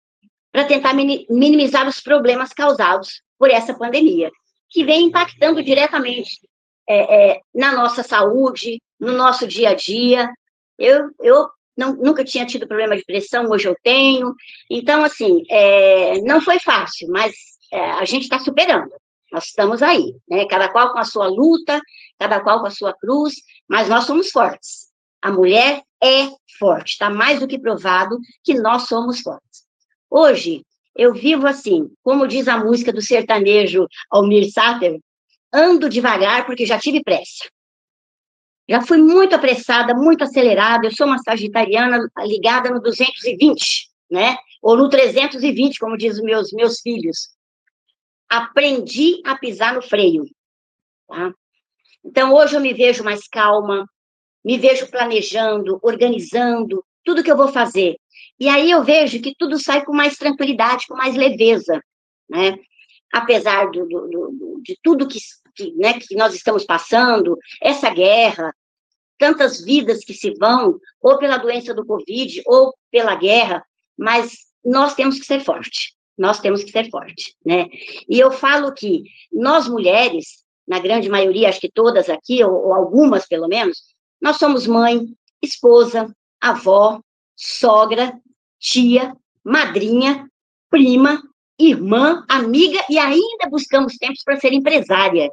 [0.50, 4.30] para tentar minimizar os problemas causados por essa pandemia,
[4.68, 6.46] que vem impactando diretamente
[6.88, 10.30] é, é, na nossa saúde, no nosso dia a dia.
[10.78, 14.34] Eu, eu não, nunca tinha tido problema de pressão, hoje eu tenho.
[14.70, 17.34] Então, assim, é, não foi fácil, mas
[17.72, 18.92] é, a gente está superando.
[19.32, 20.46] Nós estamos aí, né?
[20.46, 21.80] Cada qual com a sua luta,
[22.18, 23.34] cada qual com a sua cruz,
[23.66, 24.88] mas nós somos fortes.
[25.22, 29.62] A mulher é forte, está mais do que provado que nós somos fortes.
[30.10, 30.62] Hoje,
[30.94, 35.00] eu vivo assim, como diz a música do sertanejo Almir Sater,
[35.52, 37.48] ando devagar porque já tive pressa.
[38.68, 40.86] Já fui muito apressada, muito acelerada.
[40.86, 44.36] Eu sou uma sagitariana ligada no 220, né?
[44.62, 47.30] ou no 320, como diz os meus, meus filhos.
[48.28, 50.24] Aprendi a pisar no freio.
[51.08, 51.34] Tá?
[52.04, 53.86] Então, hoje eu me vejo mais calma,
[54.44, 57.96] me vejo planejando, organizando tudo que eu vou fazer.
[58.38, 61.82] E aí eu vejo que tudo sai com mais tranquilidade, com mais leveza,
[62.28, 62.56] né?
[63.12, 65.18] Apesar do, do, do de tudo que,
[65.54, 68.54] que, né, que nós estamos passando, essa guerra,
[69.18, 73.64] tantas vidas que se vão, ou pela doença do Covid, ou pela guerra,
[73.96, 74.32] mas
[74.64, 75.94] nós temos que ser forte.
[76.16, 77.66] Nós temos que ser forte, né?
[78.08, 82.74] E eu falo que nós mulheres, na grande maioria, acho que todas aqui, ou, ou
[82.74, 83.78] algumas pelo menos,
[84.20, 85.06] nós somos mãe,
[85.42, 87.00] esposa, avó,
[87.34, 88.12] sogra,
[88.58, 90.28] tia, madrinha,
[90.70, 91.20] prima,
[91.58, 95.30] irmã, amiga e ainda buscamos tempos para ser empresária.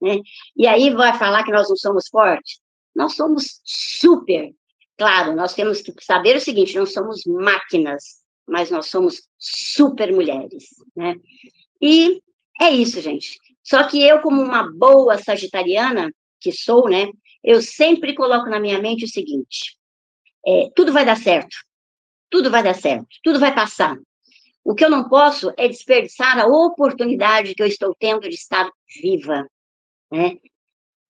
[0.00, 0.20] Né?
[0.56, 2.60] E aí vai falar que nós não somos fortes?
[2.94, 4.52] Nós somos super.
[4.96, 10.68] Claro, nós temos que saber o seguinte: não somos máquinas, mas nós somos super mulheres.
[10.96, 11.16] Né?
[11.80, 12.20] E
[12.60, 13.38] é isso, gente.
[13.62, 17.10] Só que eu, como uma boa sagitariana, que sou, né?
[17.42, 19.76] Eu sempre coloco na minha mente o seguinte:
[20.46, 21.56] é, tudo vai dar certo,
[22.30, 23.96] tudo vai dar certo, tudo vai passar.
[24.64, 28.70] O que eu não posso é desperdiçar a oportunidade que eu estou tendo de estar
[29.00, 29.46] viva,
[30.10, 30.36] né?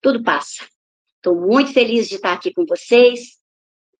[0.00, 0.66] Tudo passa.
[1.16, 3.38] Estou muito feliz de estar aqui com vocês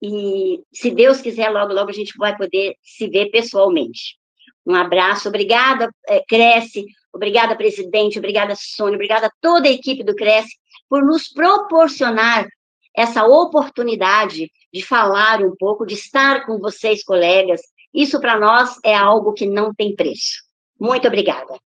[0.01, 4.17] e, se Deus quiser, logo, logo a gente vai poder se ver pessoalmente.
[4.65, 10.15] Um abraço, obrigada, é, Cresce, obrigada, presidente, obrigada, Sônia, obrigada a toda a equipe do
[10.15, 10.55] Cresce
[10.89, 12.47] por nos proporcionar
[12.97, 17.61] essa oportunidade de falar um pouco, de estar com vocês, colegas.
[17.93, 20.43] Isso para nós é algo que não tem preço.
[20.79, 21.59] Muito obrigada.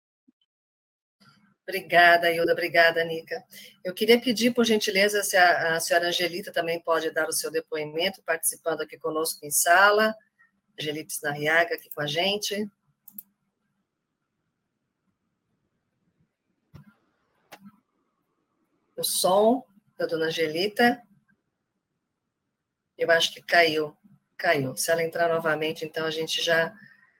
[1.70, 2.52] Obrigada, Ilda.
[2.52, 3.44] Obrigada, Nica.
[3.84, 7.48] Eu queria pedir, por gentileza, se a, a, senhora Angelita também pode dar o seu
[7.48, 10.12] depoimento, participando aqui conosco em sala.
[10.78, 12.68] Angelita Snarriaga aqui com a gente.
[18.96, 19.64] O som
[19.96, 21.00] da dona Angelita.
[22.98, 23.96] Eu acho que caiu,
[24.36, 24.76] caiu.
[24.76, 26.74] Se ela entrar novamente, então a gente já,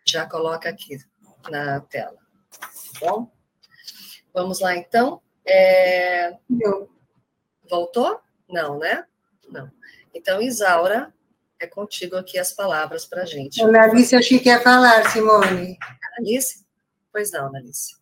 [0.04, 0.98] já coloca aqui
[1.48, 2.18] na tela.
[2.50, 3.39] Tá bom?
[4.32, 5.20] Vamos lá, então.
[5.46, 6.36] É...
[7.68, 8.20] Voltou?
[8.48, 9.04] Não, né?
[9.48, 9.70] Não.
[10.14, 11.12] Então, Isaura,
[11.58, 13.62] é contigo aqui as palavras para a gente.
[13.62, 15.78] Ana Alice, achei que ia falar, Simone.
[16.18, 16.64] Alice?
[17.12, 17.96] Pois não, Alice.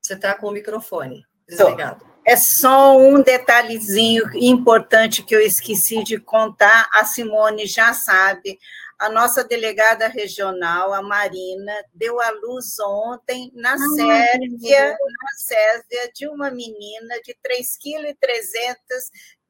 [0.00, 2.06] Você está com o microfone desligado.
[2.26, 6.88] É só um detalhezinho importante que eu esqueci de contar.
[6.92, 8.58] A Simone já sabe.
[8.98, 16.12] A nossa delegada regional, a Marina, deu à luz ontem na ah, Sérvia, na Sérvia,
[16.14, 18.16] de uma menina de 3,3 kg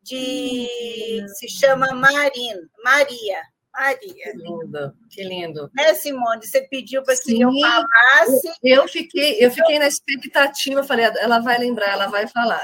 [0.03, 3.43] de se chama Marina, Maria.
[3.75, 3.99] Maria.
[3.99, 5.71] Que lindo, que lindo.
[5.75, 6.47] Né, Simone?
[6.47, 8.53] Você pediu para que eu falasse.
[8.63, 12.63] Eu fiquei, eu fiquei na expectativa, falei, ela vai lembrar, ela vai falar.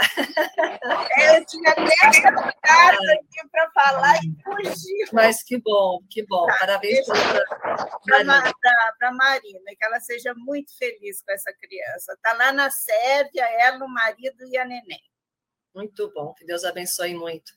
[1.17, 5.07] É, eu tinha até anotado aqui para falar e fugiu.
[5.13, 6.47] Mas que bom, que bom.
[6.47, 12.13] Tá, Parabéns para a Marina, que ela seja muito feliz com essa criança.
[12.13, 15.03] Está lá na Sérvia, ela, o marido e a neném.
[15.75, 17.53] Muito bom, que Deus abençoe muito.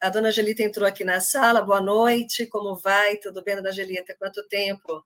[0.00, 1.60] A dona Angelita entrou aqui na sala.
[1.60, 3.16] Boa noite, como vai?
[3.16, 4.14] Tudo bem, dona Angelita?
[4.16, 5.04] Quanto tempo?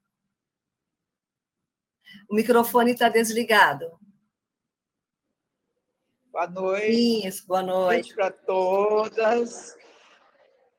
[2.29, 3.91] O microfone está desligado.
[6.31, 7.27] Boa noite.
[7.27, 8.15] Isso, boa noite.
[8.15, 9.75] para todas.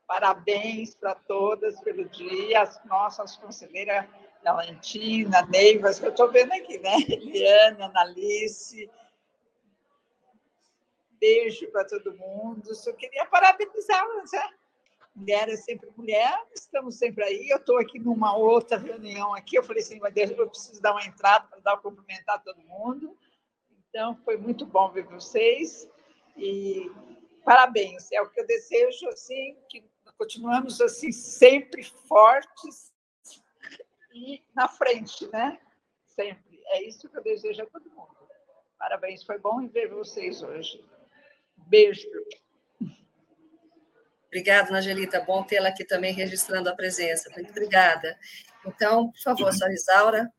[0.06, 2.62] Parabéns para todas pelo dia.
[2.62, 4.06] As nossas conselheiras,
[4.44, 6.98] Valentina, Neivas, que eu estou vendo aqui, né?
[7.10, 8.88] Eliana, Analice,
[11.24, 12.76] beijo para todo mundo.
[12.76, 14.50] Só queria parabenizá-las, né?
[15.16, 17.48] Mulher é sempre mulher, estamos sempre aí.
[17.50, 19.56] Eu estou aqui numa outra reunião aqui.
[19.56, 23.18] Eu falei assim, mas eu preciso dar uma entrada para dar cumprimentar todo mundo.
[23.88, 25.88] Então, foi muito bom ver vocês
[26.36, 26.92] e
[27.46, 28.12] parabéns.
[28.12, 29.84] É o que eu desejo, assim, que
[30.18, 32.92] continuamos assim sempre fortes
[34.14, 35.60] e na frente, né?
[36.08, 36.62] Sempre.
[36.68, 38.18] É isso que eu desejo a todo mundo.
[38.80, 40.84] Parabéns, foi bom ver vocês hoje.
[41.68, 42.08] Beijo.
[44.28, 45.20] Obrigada, Angelita.
[45.20, 47.30] Bom tê-la aqui também registrando a presença.
[47.36, 48.18] Muito obrigada.
[48.66, 50.34] Então, por favor, senhora Isaura.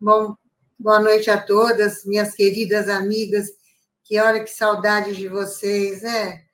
[0.00, 0.36] Bom,
[0.78, 3.48] boa noite a todas, minhas queridas amigas.
[4.04, 6.44] Que hora que saudade de vocês, né?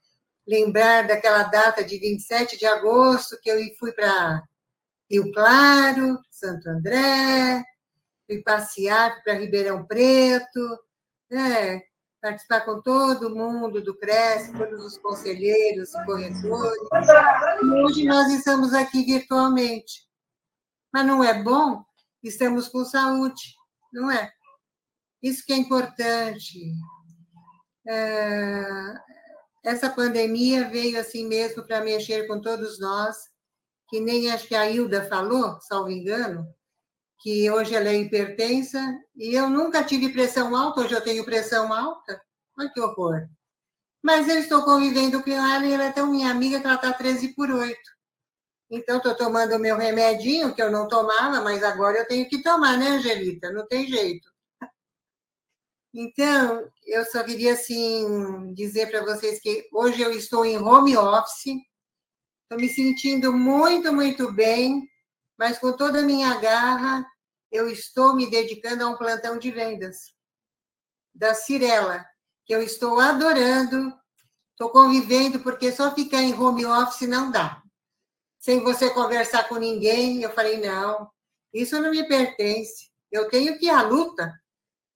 [0.47, 4.43] Lembrar daquela data de 27 de agosto que eu fui para
[5.11, 7.63] Rio Claro, Santo André,
[8.27, 10.79] fui passear para Ribeirão Preto,
[11.29, 11.83] né?
[12.21, 16.77] Participar com todo mundo do CRES, todos os conselheiros corretores.
[17.63, 20.07] Hoje nós estamos aqui virtualmente.
[20.93, 21.85] Mas não é bom,
[22.23, 23.55] estamos com saúde,
[23.93, 24.31] não é?
[25.23, 26.59] Isso que é importante.
[27.89, 28.95] É,
[29.65, 33.17] essa pandemia veio assim mesmo para mexer com todos nós,
[33.89, 36.47] que nem acho que a Hilda falou, salvo engano,
[37.21, 38.81] que hoje ela é hipertensa,
[39.15, 42.21] e eu nunca tive pressão alta, hoje eu tenho pressão alta.
[42.59, 43.29] Olha que horror.
[44.03, 46.93] Mas eu estou convivendo com ela e ela é tão minha amiga que ela está
[46.93, 47.79] 13 por 8.
[48.71, 52.43] Então, estou tomando o meu remedinho, que eu não tomava, mas agora eu tenho que
[52.43, 53.53] tomar, né, Angelita?
[53.53, 54.31] Não tem jeito.
[55.93, 61.57] Então, eu só queria, assim, dizer para vocês que hoje eu estou em home office,
[62.45, 64.89] estou me sentindo muito, muito bem,
[65.41, 67.03] mas com toda a minha garra,
[67.51, 70.13] eu estou me dedicando a um plantão de vendas
[71.15, 72.05] da Cirela,
[72.45, 73.91] que eu estou adorando,
[74.51, 77.63] estou convivendo, porque só ficar em home office não dá.
[78.39, 81.11] Sem você conversar com ninguém, eu falei, não,
[81.55, 82.91] isso não me pertence.
[83.11, 84.39] Eu tenho que ir à luta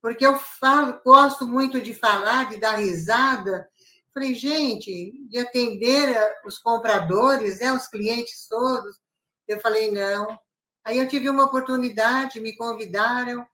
[0.03, 3.67] porque eu falo, gosto muito de falar, de dar risada.
[4.13, 6.15] Falei, gente, de atender
[6.45, 9.03] os compradores, né, os clientes todos.
[9.47, 10.39] Eu falei, não.
[10.85, 13.47] Aí eu tive uma oportunidade, me convidaram,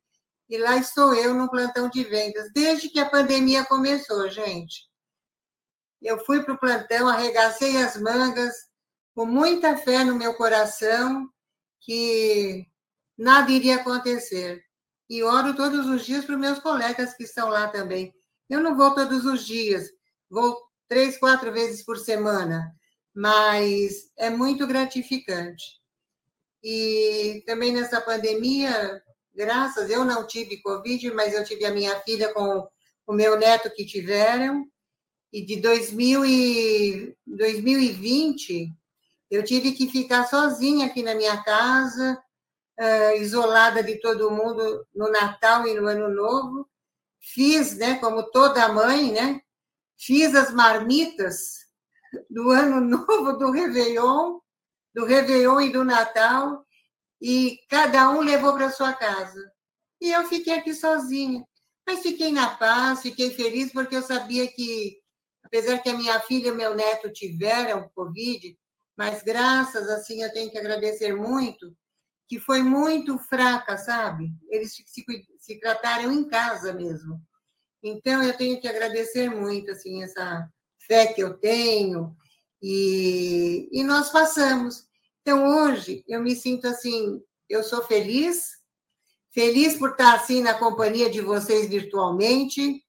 [0.48, 4.88] e lá estou eu no plantão de vendas, desde que a pandemia começou, gente.
[6.02, 8.54] Eu fui para o plantão, arregacei as mangas,
[9.14, 11.28] com muita fé no meu coração,
[11.80, 12.66] que
[13.16, 14.64] nada iria acontecer
[15.10, 18.14] e oro todos os dias para os meus colegas que estão lá também.
[18.48, 19.90] Eu não vou todos os dias,
[20.30, 20.56] vou
[20.88, 22.72] três, quatro vezes por semana,
[23.12, 25.79] mas é muito gratificante.
[26.62, 29.02] E também nessa pandemia,
[29.34, 32.68] graças, eu não tive Covid, mas eu tive a minha filha com
[33.06, 34.66] o meu neto que tiveram,
[35.32, 38.72] e de 2000 e 2020,
[39.30, 42.20] eu tive que ficar sozinha aqui na minha casa,
[43.18, 46.68] isolada de todo mundo no Natal e no Ano Novo.
[47.20, 49.40] Fiz, né, como toda mãe, né,
[49.98, 51.58] fiz as marmitas
[52.28, 54.40] do Ano Novo, do Réveillon,
[54.94, 56.64] do Réveillon e do Natal,
[57.20, 59.40] e cada um levou para sua casa.
[60.00, 61.44] E eu fiquei aqui sozinha.
[61.86, 64.98] Mas fiquei na paz, fiquei feliz, porque eu sabia que,
[65.42, 68.56] apesar que a minha filha e meu neto tiveram Covid,
[68.96, 71.74] mas graças, assim, eu tenho que agradecer muito,
[72.28, 74.30] que foi muito fraca, sabe?
[74.48, 75.04] Eles se,
[75.38, 77.20] se trataram em casa mesmo.
[77.82, 80.48] Então, eu tenho que agradecer muito, assim, essa
[80.86, 82.14] fé que eu tenho,
[82.62, 84.86] e, e nós passamos.
[85.22, 88.50] Então, hoje, eu me sinto assim, eu sou feliz,
[89.32, 92.82] feliz por estar assim na companhia de vocês virtualmente,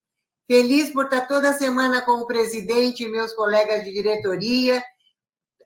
[0.48, 4.84] feliz por estar toda semana com o presidente e meus colegas de diretoria,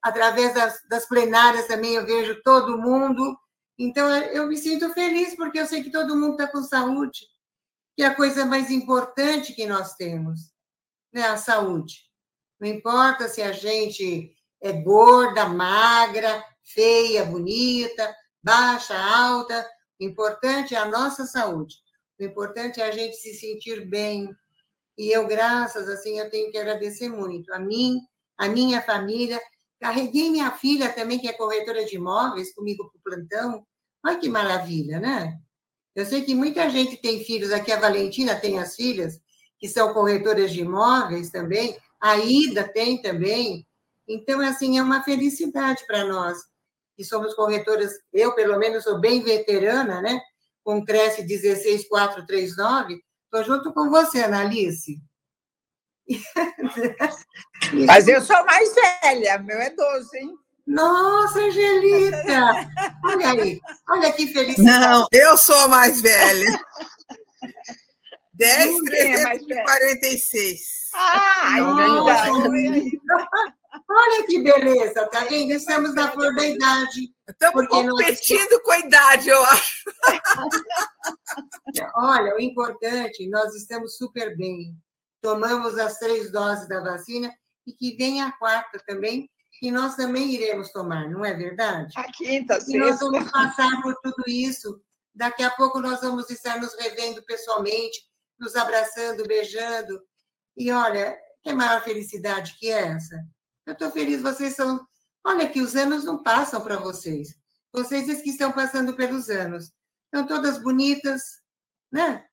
[0.02, 3.36] através das, das plenárias também eu vejo todo mundo,
[3.78, 7.28] então, eu me sinto feliz porque eu sei que todo mundo está com saúde,
[7.96, 10.54] que é a coisa mais importante que nós temos,
[11.14, 11.24] né?
[11.24, 12.05] A saúde.
[12.60, 19.68] Não importa se a gente é gorda, magra, feia, bonita, baixa, alta,
[20.00, 21.76] o importante é a nossa saúde.
[22.20, 24.30] O importante é a gente se sentir bem.
[24.98, 28.00] E eu, graças, assim, eu tenho que agradecer muito a mim,
[28.38, 29.42] a minha família,
[29.80, 33.68] Carreguei minha filha também, que é corretora de imóveis, comigo para o plantão.
[34.04, 35.38] Olha que maravilha, né?
[35.94, 39.20] Eu sei que muita gente tem filhos, aqui a Valentina tem as filhas,
[39.60, 43.66] que são corretoras de imóveis também, a Ida tem também.
[44.08, 46.38] Então, assim, é uma felicidade para nós,
[46.96, 50.20] que somos corretoras, eu, pelo menos, sou bem veterana, né?
[50.64, 55.02] Com Cresce 16439, estou junto com você, Analice.
[57.88, 60.36] Mas eu sou mais velha, meu é 12, hein?
[60.68, 62.18] Nossa, Angelita!
[63.06, 64.80] Olha aí, olha que felicidade.
[64.80, 66.48] Não, eu sou mais velha.
[68.36, 70.62] 10, 346.
[70.94, 72.32] É ah, Nossa,
[73.90, 75.52] Olha que beleza, tá vendo?
[75.52, 77.14] Estamos na flor da idade.
[77.28, 78.62] Estamos competindo nós...
[78.64, 79.84] com a idade, eu acho.
[81.96, 84.76] Olha, o importante, nós estamos super bem
[85.26, 87.34] tomamos as três doses da vacina
[87.66, 89.28] e que vem a quarta também,
[89.60, 91.92] que nós também iremos tomar, não é verdade?
[91.98, 94.80] A quinta, E nós vamos passar por tudo isso.
[95.16, 98.00] Daqui a pouco nós vamos estar nos revendo pessoalmente,
[98.40, 100.02] nos abraçando, beijando.
[100.56, 103.16] E olha, que maior felicidade que é essa?
[103.66, 104.86] Eu estou feliz, vocês são.
[105.24, 107.36] Olha que os anos não passam para vocês.
[107.72, 109.72] Vocês que estão passando pelos anos.
[110.06, 111.22] Estão todas bonitas,
[111.92, 112.26] né?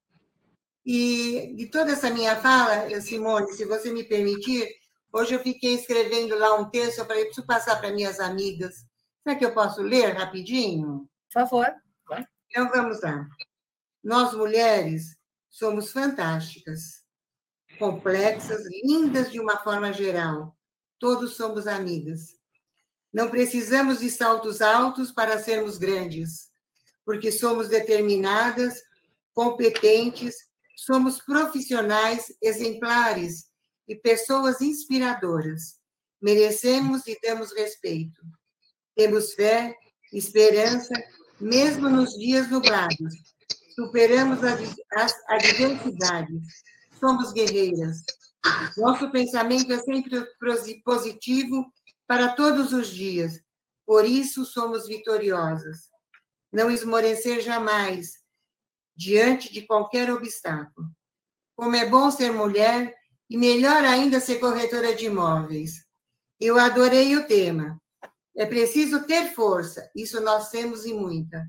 [0.84, 4.68] E de toda essa minha fala, Simone, se você me permitir,
[5.12, 8.84] hoje eu fiquei escrevendo lá um texto, eu falei, preciso passar para minhas amigas.
[9.22, 11.09] Será que eu posso ler rapidinho?
[11.32, 11.72] Por favor.
[12.48, 13.26] Então, vamos lá.
[14.05, 15.16] Nós, mulheres,
[15.53, 17.05] somos fantásticas,
[17.78, 20.57] complexas, lindas de uma forma geral.
[20.98, 22.34] Todos somos amigas.
[23.12, 26.50] Não precisamos de saltos altos para sermos grandes,
[27.05, 28.82] porque somos determinadas,
[29.34, 30.34] competentes,
[30.74, 33.50] somos profissionais exemplares
[33.86, 35.78] e pessoas inspiradoras.
[36.20, 38.22] Merecemos e damos respeito.
[38.94, 39.76] Temos fé,
[40.12, 40.94] esperança,
[41.38, 43.32] mesmo nos dias nublados.
[43.75, 46.62] Superamos as, adversidades.
[46.99, 47.99] Somos guerreiras.
[48.77, 50.27] Nosso pensamento é sempre
[50.85, 51.73] positivo
[52.07, 53.41] para todos os dias.
[53.87, 55.91] Por isso somos vitoriosas.
[56.53, 58.12] Não esmorecer jamais
[58.95, 60.89] diante de qualquer obstáculo.
[61.57, 62.95] Como é bom ser mulher
[63.29, 65.85] e melhor ainda ser corretora de imóveis.
[66.39, 67.81] Eu adorei o tema.
[68.37, 71.47] É preciso ter força, isso nós temos e muita,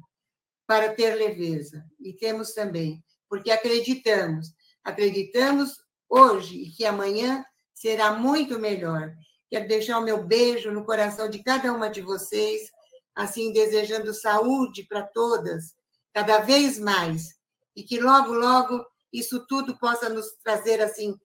[0.67, 1.83] para ter leveza.
[1.99, 4.47] E temos também, porque acreditamos.
[4.83, 5.77] Acreditamos
[6.09, 7.43] hoje e que amanhã
[7.73, 9.13] será muito melhor.
[9.49, 12.69] Quero deixar o meu beijo no coração de cada uma de vocês,
[13.15, 15.73] assim desejando saúde para todas,
[16.13, 17.35] cada vez mais,
[17.75, 21.15] e que logo, logo isso tudo possa nos trazer assim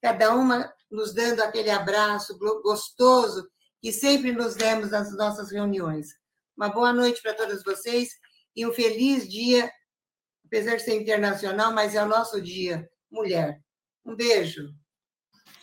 [0.00, 3.48] cada uma nos dando aquele abraço gostoso
[3.80, 6.08] que sempre nos demos nas nossas reuniões.
[6.56, 8.10] Uma boa noite para todos vocês
[8.56, 9.70] e um feliz dia,
[10.46, 13.60] apesar de ser internacional, mas é o nosso dia, mulher.
[14.04, 14.72] Um beijo.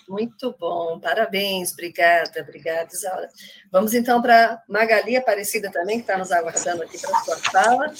[0.07, 3.29] Muito bom, parabéns, obrigada, obrigada, Isaura.
[3.71, 7.93] Vamos então para Magali Aparecida também, que está nos aguardando aqui para a sua fala.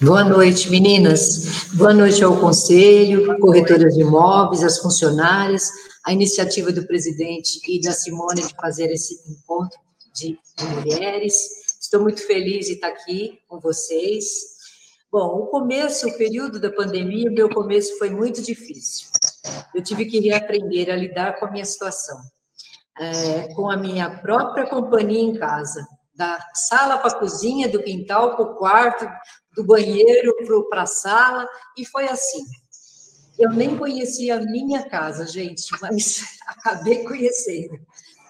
[0.00, 1.68] Boa noite, meninas.
[1.74, 5.70] Boa noite ao Conselho, corretoras de imóveis, as funcionárias,
[6.04, 9.78] a iniciativa do presidente e da Simone de fazer esse encontro
[10.14, 10.36] de
[10.74, 11.65] mulheres.
[11.96, 14.28] Estou muito feliz de estar aqui com vocês.
[15.10, 19.08] Bom, o começo, o período da pandemia, meu começo foi muito difícil.
[19.74, 22.20] Eu tive que reaprender a lidar com a minha situação,
[23.00, 28.36] é, com a minha própria companhia em casa, da sala para a cozinha, do quintal
[28.36, 29.08] para o quarto,
[29.54, 30.34] do banheiro
[30.68, 32.44] para a sala, e foi assim.
[33.38, 37.80] Eu nem conhecia a minha casa, gente, mas acabei conhecendo,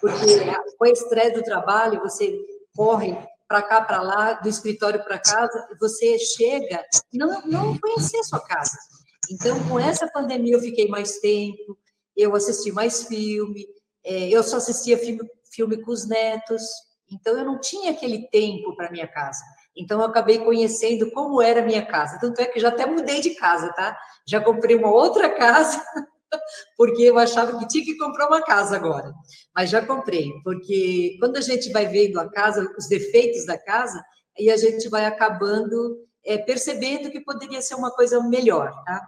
[0.00, 0.38] porque
[0.78, 2.38] com o estresse do trabalho, você
[2.72, 3.18] corre
[3.48, 8.76] para cá, para lá, do escritório para casa, você chega não não conhecer sua casa.
[9.30, 11.78] Então, com essa pandemia, eu fiquei mais tempo,
[12.16, 13.66] eu assisti mais filme,
[14.04, 15.20] é, eu só assistia filme,
[15.52, 16.62] filme com os netos,
[17.10, 19.42] então eu não tinha aquele tempo para minha casa.
[19.76, 22.18] Então, eu acabei conhecendo como era a minha casa.
[22.18, 23.96] Tanto é que já até mudei de casa, tá?
[24.26, 25.84] Já comprei uma outra casa
[26.76, 29.12] porque eu achava que tinha que comprar uma casa agora.
[29.54, 34.02] Mas já comprei, porque quando a gente vai vendo a casa, os defeitos da casa,
[34.38, 39.06] aí a gente vai acabando é, percebendo que poderia ser uma coisa melhor, tá?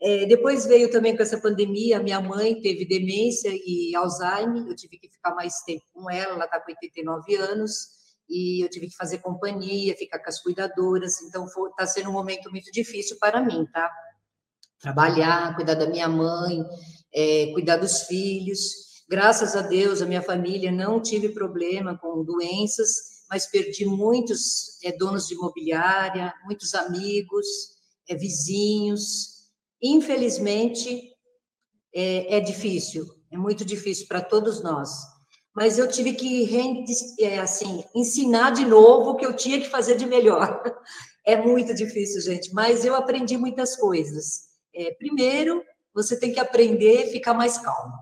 [0.00, 4.96] É, depois veio também com essa pandemia, minha mãe teve demência e Alzheimer, eu tive
[4.96, 7.98] que ficar mais tempo com ela, ela está com 89 anos,
[8.28, 12.50] e eu tive que fazer companhia, ficar com as cuidadoras, então está sendo um momento
[12.50, 13.90] muito difícil para mim, tá?
[14.80, 16.64] Trabalhar, cuidar da minha mãe,
[17.12, 18.60] é, cuidar dos filhos.
[19.08, 24.92] Graças a Deus, a minha família não tive problema com doenças, mas perdi muitos é,
[24.92, 27.46] donos de imobiliária, muitos amigos,
[28.08, 29.38] é, vizinhos.
[29.82, 31.12] Infelizmente,
[31.94, 34.90] é, é, difícil, é muito difícil para todos nós.
[35.54, 36.48] Mas eu tive que
[37.20, 40.62] é, assim ensinar de novo o que eu tinha que fazer de melhor.
[41.26, 44.47] É muito difícil, gente, mas eu aprendi muitas coisas.
[44.78, 47.92] É, primeiro, você tem que aprender a ficar mais calmo.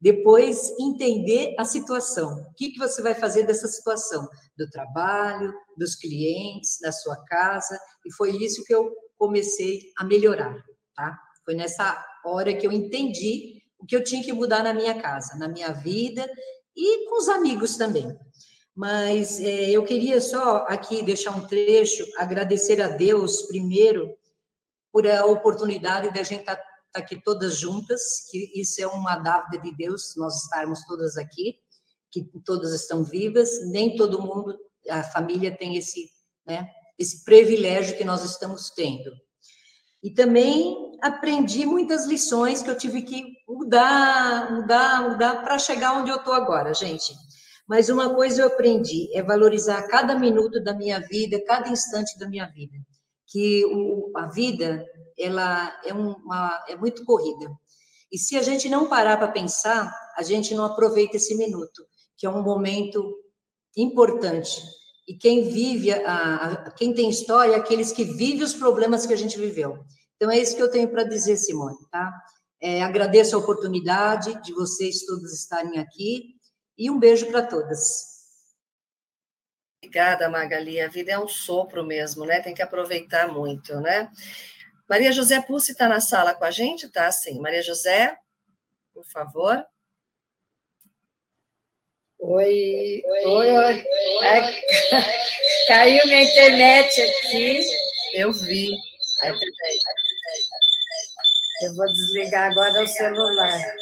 [0.00, 2.46] Depois, entender a situação.
[2.50, 4.26] O que, que você vai fazer dessa situação?
[4.56, 7.78] Do trabalho, dos clientes, da sua casa.
[8.06, 10.56] E foi isso que eu comecei a melhorar,
[10.96, 11.18] tá?
[11.44, 15.36] Foi nessa hora que eu entendi o que eu tinha que mudar na minha casa,
[15.36, 16.26] na minha vida
[16.74, 18.16] e com os amigos também.
[18.74, 24.16] Mas é, eu queria só aqui deixar um trecho, agradecer a Deus primeiro
[24.98, 28.86] por a oportunidade de a gente estar tá, tá aqui todas juntas, que isso é
[28.88, 31.54] uma dávida de Deus, nós estarmos todas aqui,
[32.10, 34.58] que todas estão vivas, nem todo mundo,
[34.90, 36.10] a família tem esse,
[36.44, 36.68] né,
[36.98, 39.12] esse privilégio que nós estamos tendo.
[40.02, 46.10] E também aprendi muitas lições que eu tive que mudar, mudar, mudar para chegar onde
[46.10, 47.14] eu estou agora, gente.
[47.68, 52.28] Mas uma coisa eu aprendi é valorizar cada minuto da minha vida, cada instante da
[52.28, 52.76] minha vida
[53.28, 54.84] que o, a vida
[55.18, 57.50] ela é, uma, é muito corrida.
[58.10, 61.84] E se a gente não parar para pensar, a gente não aproveita esse minuto,
[62.16, 63.14] que é um momento
[63.76, 64.62] importante.
[65.06, 69.12] E quem vive, a, a, quem tem história é aqueles que vivem os problemas que
[69.12, 69.78] a gente viveu.
[70.16, 72.12] Então, é isso que eu tenho para dizer, Simone, tá?
[72.60, 76.34] É, agradeço a oportunidade de vocês todos estarem aqui
[76.76, 78.17] e um beijo para todas.
[79.78, 80.80] Obrigada, Magali.
[80.80, 82.40] A vida é um sopro mesmo, né?
[82.40, 84.10] Tem que aproveitar muito, né?
[84.88, 86.88] Maria José Pussi está na sala com a gente?
[86.88, 87.40] Tá, sim.
[87.40, 88.16] Maria José,
[88.92, 89.64] por favor.
[92.18, 93.52] Oi, oi, oi.
[93.52, 93.84] oi.
[94.24, 94.40] É,
[95.68, 97.60] caiu minha internet aqui.
[98.14, 98.70] Eu vi.
[101.62, 103.74] Eu vou desligar agora o celular.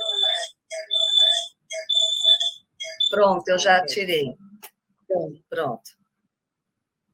[3.10, 4.36] Pronto, eu já tirei.
[5.48, 5.90] Pronto.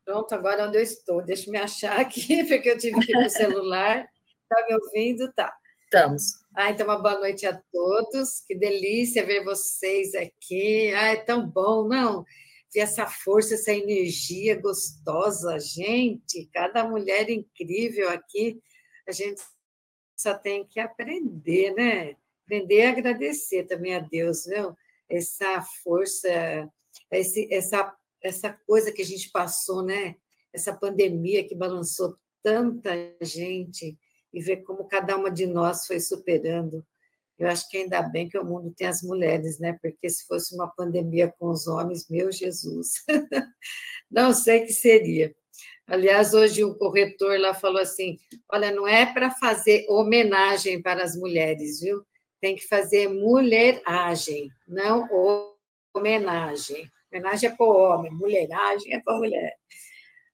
[0.04, 1.22] Pronto, agora onde eu estou.
[1.22, 4.08] Deixa eu me achar aqui, porque eu tive que ir no celular.
[4.42, 5.32] Está me ouvindo?
[5.32, 5.54] Tá.
[5.84, 6.42] Estamos.
[6.54, 8.40] Ah, então, uma boa noite a todos.
[8.46, 10.92] Que delícia ver vocês aqui.
[10.94, 12.24] Ah, é tão bom, não?
[12.72, 16.48] Ver essa força, essa energia gostosa, gente.
[16.52, 18.60] Cada mulher incrível aqui.
[19.06, 19.42] A gente
[20.16, 22.16] só tem que aprender, né?
[22.44, 24.76] Aprender a agradecer também a Deus, viu?
[25.08, 26.70] Essa força
[27.18, 30.16] esse, essa, essa coisa que a gente passou, né?
[30.52, 32.90] Essa pandemia que balançou tanta
[33.20, 33.98] gente
[34.32, 36.84] e ver como cada uma de nós foi superando.
[37.38, 39.78] Eu acho que ainda bem que o mundo tem as mulheres, né?
[39.82, 43.04] Porque se fosse uma pandemia com os homens, meu Jesus,
[44.10, 45.34] não sei que seria.
[45.86, 48.18] Aliás, hoje o corretor lá falou assim:
[48.50, 52.04] olha, não é para fazer homenagem para as mulheres, viu?
[52.40, 55.08] Tem que fazer mulheragem, não
[55.94, 56.90] homenagem.
[57.12, 59.54] Homenagem é para o homem, mulheragem é para a mulher.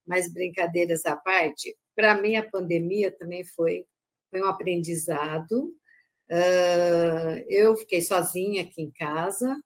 [0.07, 3.85] Mas brincadeiras à parte, para mim a pandemia também foi,
[4.31, 5.75] foi um aprendizado.
[6.31, 9.61] Uh, eu fiquei sozinha aqui em casa,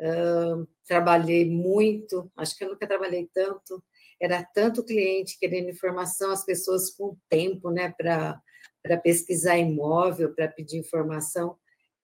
[0.00, 3.84] uh, trabalhei muito, acho que eu nunca trabalhei tanto.
[4.18, 10.78] Era tanto cliente querendo informação, as pessoas com tempo né, para pesquisar imóvel, para pedir
[10.78, 11.58] informação.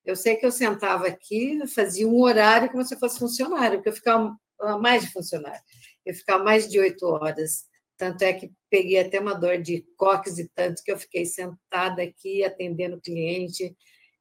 [0.09, 3.91] Eu sei que eu sentava aqui, fazia um horário como se eu fosse funcionário, porque
[3.91, 4.35] eu ficava
[4.81, 5.61] mais de funcionário,
[6.07, 7.67] eu ficava mais de oito horas.
[7.95, 12.03] Tanto é que peguei até uma dor de coques e tanto que eu fiquei sentada
[12.03, 13.77] aqui atendendo o cliente,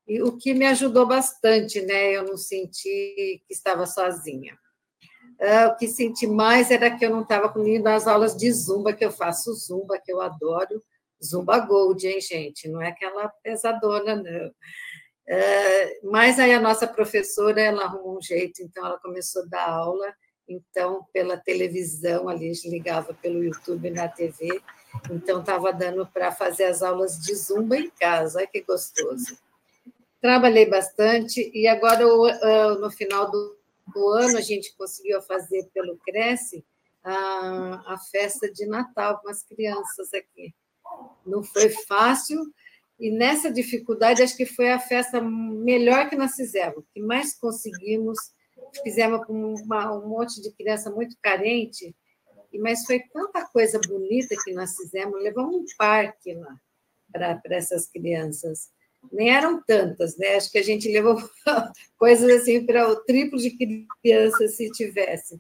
[0.05, 2.11] e o que me ajudou bastante, né?
[2.11, 4.57] Eu não senti que estava sozinha.
[5.39, 8.91] Uh, o que senti mais era que eu não estava comigo as aulas de zumba,
[8.91, 10.83] que eu faço zumba, que eu adoro.
[11.23, 12.67] Zumba Gold, hein, gente?
[12.67, 14.51] Não é aquela pesadona, não.
[15.29, 19.69] É, mas aí a nossa professora, ela arrumou um jeito, então ela começou a dar
[19.69, 20.15] aula,
[20.47, 24.61] então pela televisão, ali ligava pelo YouTube na TV,
[25.11, 29.37] então estava dando para fazer as aulas de zumba em casa, olha que gostoso.
[30.21, 32.05] Trabalhei bastante e agora
[32.75, 33.57] no final do,
[33.93, 36.65] do ano a gente conseguiu fazer pelo Cresce
[37.03, 40.55] a, a festa de Natal com as crianças aqui.
[41.25, 42.41] Não foi fácil,
[42.99, 48.17] e nessa dificuldade, acho que foi a festa melhor que nós fizemos, que mais conseguimos.
[48.83, 51.95] Fizemos com uma, um monte de criança muito carente,
[52.59, 55.21] mas foi tanta coisa bonita que nós fizemos.
[55.21, 56.59] Levamos um parque lá
[57.11, 58.69] para essas crianças.
[59.11, 60.35] Nem eram tantas, né?
[60.35, 61.17] Acho que a gente levou
[61.97, 63.55] coisas assim para o triplo de
[64.01, 65.39] crianças se tivesse.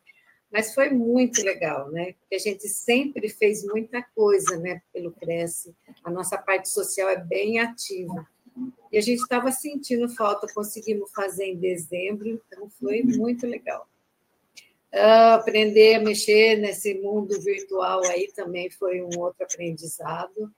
[0.57, 2.13] Mas foi muito legal, né?
[2.13, 4.81] Porque a gente sempre fez muita coisa, né?
[4.91, 5.75] Pelo Cresce.
[6.03, 8.27] A nossa parte social é bem ativa.
[8.91, 13.87] E a gente estava sentindo falta, conseguimos fazer em dezembro, então foi muito legal.
[14.91, 20.51] Uh, aprender a mexer nesse mundo virtual aí também foi um outro aprendizado,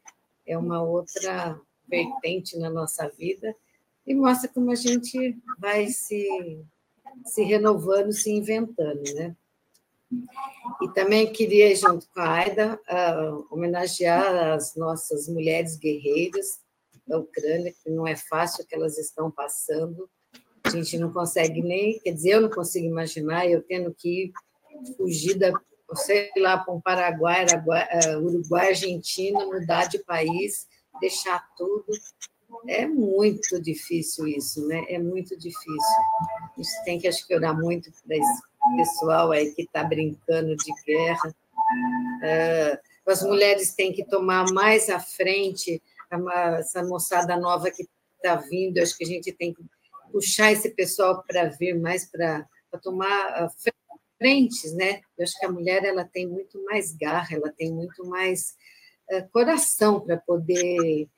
[0.48, 3.54] é uma outra vertente na nossa vida
[4.08, 6.58] e mostra como a gente vai se,
[7.26, 9.36] se renovando, se inventando, né?
[10.82, 16.60] E também queria, junto com a Aida, uh, homenagear as nossas mulheres guerreiras
[17.06, 20.10] da Ucrânia, que não é fácil o que elas estão passando.
[20.64, 24.32] A gente não consegue nem, quer dizer, eu não consigo imaginar eu tendo que
[24.98, 25.52] fugir da,
[25.96, 30.68] sei lá, para um Paraguai, uh, Uruguai, Argentina, mudar de país,
[31.00, 31.86] deixar tudo.
[32.68, 34.84] É muito difícil isso, né?
[34.90, 35.70] É muito difícil.
[35.72, 40.56] A gente tem que, acho que, orar muito para isso pessoal aí que está brincando
[40.56, 41.30] de guerra.
[41.30, 45.82] Uh, as mulheres têm que tomar mais à frente,
[46.58, 49.64] essa moçada nova que está vindo, acho que a gente tem que
[50.12, 52.46] puxar esse pessoal para vir mais para
[52.84, 53.50] tomar
[54.18, 55.02] frentes, né?
[55.18, 58.56] Eu acho que a mulher ela tem muito mais garra, ela tem muito mais
[59.12, 61.10] uh, coração para poder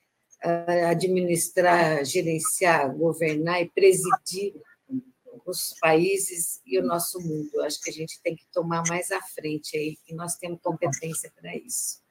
[0.90, 4.56] administrar, gerenciar, governar e presidir
[5.46, 7.62] os países e o nosso mundo.
[7.62, 11.32] Acho que a gente tem que tomar mais à frente aí, que nós temos competência
[11.40, 12.02] para isso.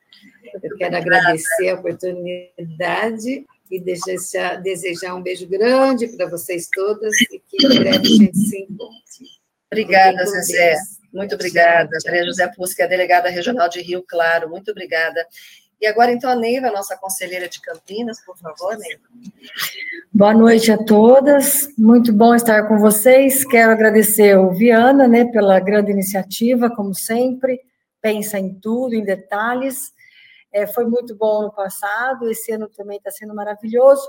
[0.62, 7.38] Eu quero agradecer a oportunidade e desejar, desejar um beijo grande para vocês todas e
[7.38, 9.26] que em breve a gente se encontre.
[9.70, 10.74] Obrigada, Zezé.
[11.12, 11.90] Muito obrigada.
[12.04, 14.48] Maria José Pusca, delegada regional de Rio Claro.
[14.48, 15.26] Muito obrigada.
[15.80, 19.02] E agora, então, a Neiva, nossa conselheira de Campinas, por favor, Neiva.
[20.12, 21.74] Boa noite a todas.
[21.78, 23.44] Muito bom estar com vocês.
[23.46, 27.58] Quero agradecer o Viana, né, pela grande iniciativa, como sempre.
[28.02, 29.92] Pensa em tudo, em detalhes.
[30.52, 34.06] É, foi muito bom no passado, esse ano também está sendo maravilhoso.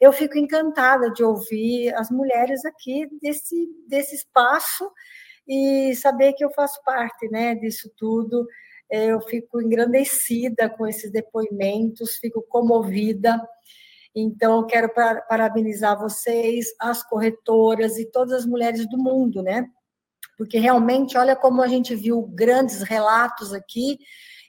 [0.00, 4.90] Eu fico encantada de ouvir as mulheres aqui desse, desse espaço
[5.46, 8.44] e saber que eu faço parte né, disso tudo.
[8.94, 13.40] Eu fico engrandecida com esses depoimentos, fico comovida.
[14.14, 14.92] Então, eu quero
[15.26, 19.66] parabenizar vocês, as corretoras e todas as mulheres do mundo, né?
[20.36, 23.98] Porque realmente, olha como a gente viu grandes relatos aqui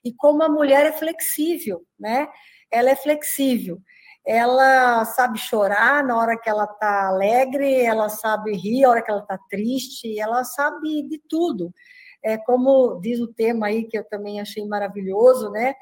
[0.04, 2.28] e como a mulher é flexível, né?
[2.70, 3.80] Ela é flexível.
[4.28, 9.10] Ela sabe chorar na hora que ela está alegre, ela sabe rir na hora que
[9.12, 11.74] ela está triste, ela sabe de tudo.
[12.24, 15.74] É como diz o tema aí que eu também achei maravilhoso, né?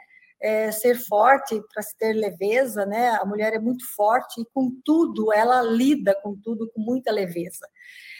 [0.42, 3.10] É ser forte para se ter leveza, né?
[3.12, 7.68] A mulher é muito forte e com tudo ela lida com tudo com muita leveza.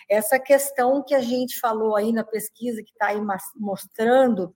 [0.08, 3.22] Essa questão que a gente falou aí na pesquisa que está aí
[3.56, 4.56] mostrando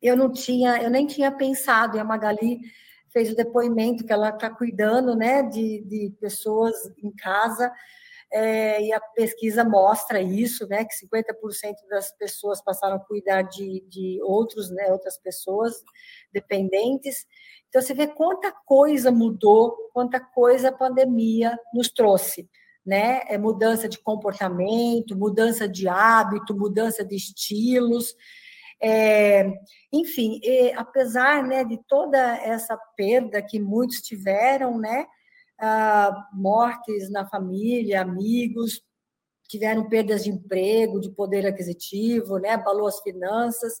[0.00, 2.60] eu não tinha, eu nem tinha pensado, e a Magali
[3.12, 7.72] fez o depoimento que ela está cuidando, né, de, de pessoas em casa,
[8.32, 13.84] é, e a pesquisa mostra isso, né, que 50% das pessoas passaram a cuidar de,
[13.88, 15.82] de outros, né, outras pessoas
[16.32, 17.26] dependentes.
[17.68, 22.48] Então, você vê quanta coisa mudou, quanta coisa a pandemia nos trouxe,
[22.84, 23.22] né?
[23.28, 28.14] É mudança de comportamento, mudança de hábito, mudança de estilos.
[28.80, 29.52] É,
[29.92, 35.06] enfim, e, apesar né, de toda essa perda que muitos tiveram, né,
[35.60, 38.82] ah, mortes na família, amigos,
[39.48, 43.80] tiveram perdas de emprego, de poder aquisitivo, né, abalou as finanças,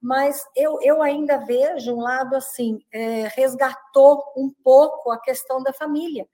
[0.00, 5.72] mas eu, eu ainda vejo um lado assim, é, resgatou um pouco a questão da
[5.72, 6.26] família.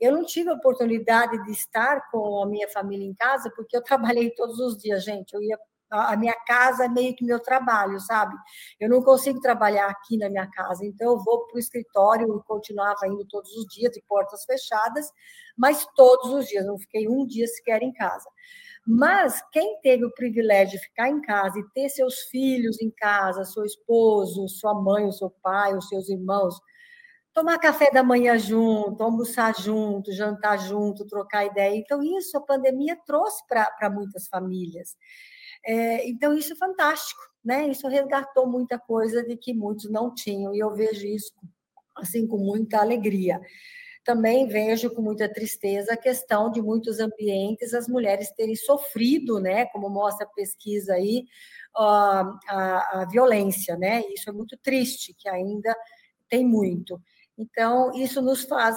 [0.00, 3.82] Eu não tive a oportunidade de estar com a minha família em casa, porque eu
[3.82, 5.34] trabalhei todos os dias, gente.
[5.34, 5.58] Eu ia
[5.90, 8.34] a minha casa é meio que meu trabalho, sabe?
[8.78, 12.42] Eu não consigo trabalhar aqui na minha casa, então eu vou para o escritório e
[12.44, 15.10] continuava indo todos os dias, de portas fechadas,
[15.56, 18.28] mas todos os dias, não fiquei um dia sequer em casa.
[18.86, 23.44] Mas quem teve o privilégio de ficar em casa e ter seus filhos em casa,
[23.44, 26.58] seu esposo, sua mãe, o seu pai, os seus irmãos,
[27.34, 31.76] tomar café da manhã junto, almoçar junto, jantar junto, trocar ideia.
[31.76, 34.96] Então, isso a pandemia trouxe para muitas famílias.
[35.64, 37.68] É, então, isso é fantástico, né?
[37.68, 41.32] Isso resgatou muita coisa de que muitos não tinham, e eu vejo isso
[41.96, 43.40] assim com muita alegria.
[44.04, 49.66] Também vejo com muita tristeza a questão de muitos ambientes as mulheres terem sofrido, né,
[49.66, 51.24] como mostra a pesquisa aí,
[51.76, 54.02] a, a, a violência, né?
[54.14, 55.76] Isso é muito triste, que ainda
[56.28, 57.00] tem muito.
[57.36, 58.76] Então, isso nos faz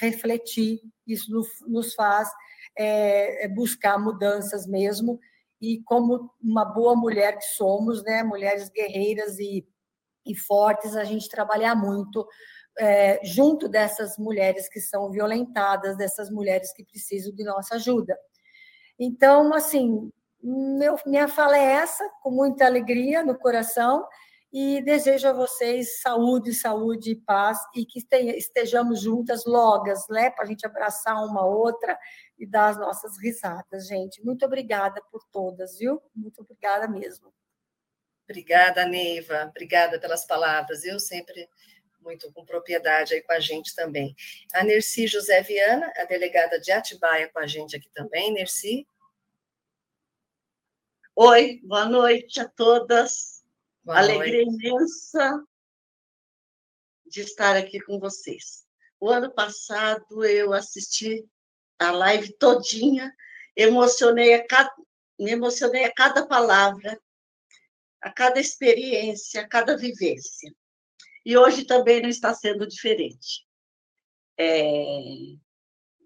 [0.00, 1.30] refletir, isso
[1.66, 2.28] nos faz
[2.76, 5.18] é, buscar mudanças mesmo,
[5.60, 9.66] e como uma boa mulher que somos, né, mulheres guerreiras e,
[10.24, 12.26] e fortes, a gente trabalhar muito
[12.78, 18.16] é, junto dessas mulheres que são violentadas, dessas mulheres que precisam de nossa ajuda.
[18.98, 20.10] Então, assim,
[20.42, 24.06] meu, minha fala é essa, com muita alegria no coração,
[24.52, 28.00] e desejo a vocês saúde, saúde e paz, e que
[28.36, 31.98] estejamos juntas, logas, né, para a gente abraçar uma outra
[32.38, 34.24] e dar as nossas risadas, gente.
[34.24, 36.00] Muito obrigada por todas, viu?
[36.14, 37.32] Muito obrigada mesmo.
[38.24, 39.46] Obrigada, Neiva.
[39.50, 40.84] Obrigada pelas palavras.
[40.84, 41.48] Eu sempre
[42.00, 44.14] muito com propriedade aí com a gente também.
[44.54, 48.32] A Nerci José Viana, a delegada de Atibaia com a gente aqui também.
[48.32, 48.86] Nerci.
[51.14, 53.44] Oi, boa noite a todas.
[53.82, 54.66] Boa Alegria noite.
[54.66, 55.44] imensa
[57.06, 58.66] de estar aqui com vocês.
[59.00, 61.28] O ano passado eu assisti
[61.78, 63.14] a live todinha,
[63.56, 64.74] emocionei a cada,
[65.18, 67.00] me emocionei a cada palavra,
[68.00, 70.52] a cada experiência, a cada vivência.
[71.24, 73.46] E hoje também não está sendo diferente.
[74.38, 75.00] É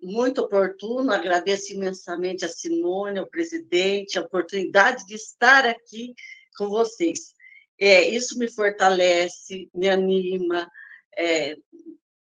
[0.03, 6.13] muito oportuno, agradeço imensamente a Simone, ao presidente, a oportunidade de estar aqui
[6.57, 7.35] com vocês.
[7.79, 10.69] É, isso me fortalece, me anima,
[11.17, 11.57] é,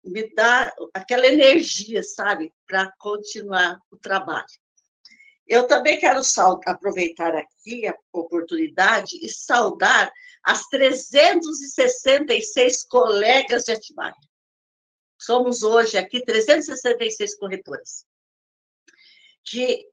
[0.08, 4.46] me dá aquela energia, sabe, para continuar o trabalho.
[5.46, 6.20] Eu também quero
[6.66, 14.14] aproveitar aqui a oportunidade e saudar as 366 colegas de Atibaia.
[15.18, 18.06] Somos hoje aqui 366 corretoras
[19.44, 19.86] que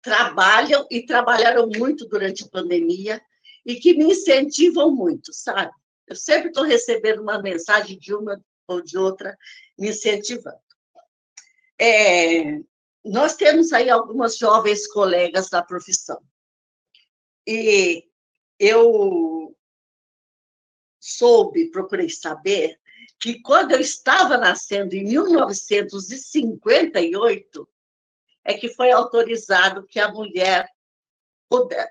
[0.00, 3.22] trabalham e trabalharam muito durante a pandemia
[3.64, 5.70] e que me incentivam muito, sabe?
[6.06, 8.42] Eu sempre estou recebendo uma mensagem de uma
[8.72, 9.38] ou de outra
[9.78, 10.58] me incentivando.
[11.80, 12.60] É,
[13.04, 16.22] nós temos aí algumas jovens colegas da profissão.
[17.46, 18.04] E
[18.58, 19.56] eu
[21.00, 22.80] soube, procurei saber,
[23.20, 27.68] que quando eu estava nascendo, em 1958,
[28.44, 30.68] é que foi autorizado que a mulher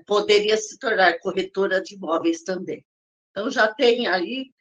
[0.05, 2.86] poderia se tornar corretora de imóveis também.
[3.29, 4.53] Então, já tem aí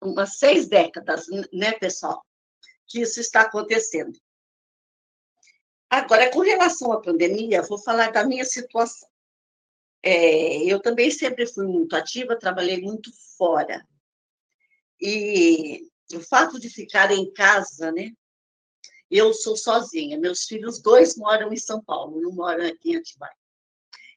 [0.00, 2.24] umas seis décadas, né, pessoal,
[2.86, 4.18] que isso está acontecendo.
[5.90, 9.08] Agora, com relação à pandemia, vou falar da minha situação.
[10.02, 13.86] É, eu também sempre fui muito ativa, trabalhei muito fora.
[15.00, 18.12] E o fato de ficar em casa, né?
[19.10, 23.32] Eu sou sozinha, meus filhos dois moram em São Paulo, não moram aqui em Atibaia.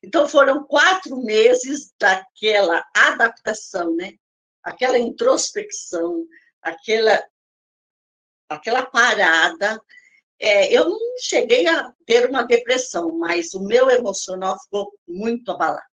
[0.03, 4.17] Então foram quatro meses daquela adaptação, né?
[4.63, 6.25] Aquela introspecção,
[6.61, 7.23] aquela
[8.51, 9.81] aquela parada.
[10.39, 15.85] É, eu não cheguei a ter uma depressão, mas o meu emocional ficou muito abalado.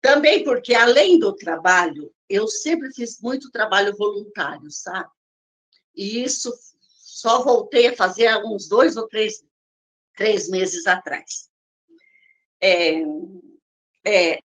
[0.00, 5.10] Também porque, além do trabalho, eu sempre fiz muito trabalho voluntário, sabe?
[5.94, 6.52] E isso
[6.88, 9.44] só voltei a fazer há uns dois ou três,
[10.14, 11.50] três meses atrás.
[12.60, 13.02] É,
[14.04, 14.38] é,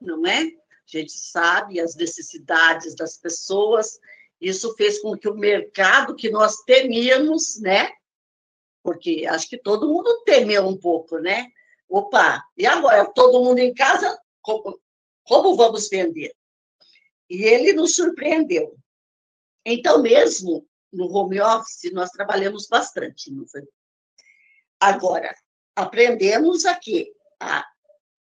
[0.00, 0.42] não é?
[0.42, 0.50] A
[0.86, 3.98] gente sabe as necessidades das pessoas,
[4.40, 7.90] isso fez com que o mercado que nós temíamos, né?
[8.82, 11.48] Porque acho que todo mundo temeu um pouco, né?
[11.88, 13.04] Opa, e agora?
[13.12, 14.80] Todo mundo em casa, como,
[15.24, 16.34] como vamos vender?
[17.28, 18.76] E ele nos surpreendeu.
[19.64, 23.62] Então, mesmo no home office, nós trabalhamos bastante, não foi?
[24.80, 25.34] Agora,
[25.76, 27.66] aprendemos aqui a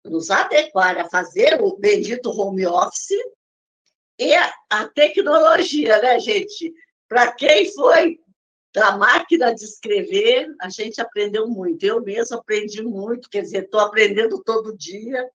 [0.08, 3.16] nos adequar a fazer o bendito home office
[4.18, 6.72] e a, tecnologia, né, gente?
[7.08, 8.18] Para quem foi
[8.74, 11.84] da máquina de escrever, a gente aprendeu muito.
[11.84, 15.30] Eu mesmo aprendi muito, quer dizer, estou aprendendo todo dia.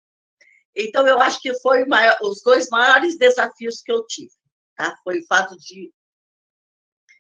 [0.76, 4.32] Então, eu acho que foi maior, os dois maiores desafios que eu tive.
[4.76, 4.96] Tá?
[5.04, 5.92] Foi o fato de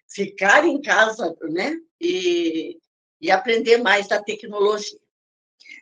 [0.09, 1.75] ficar em casa né?
[1.99, 2.79] e,
[3.19, 5.00] e aprender mais da tecnologia.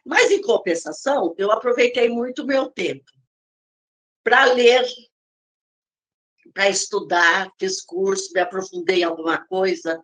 [0.09, 3.11] Mas, em compensação, eu aproveitei muito o meu tempo
[4.23, 4.83] para ler,
[6.51, 10.01] para estudar, fiz curso, me aprofundei em alguma coisa.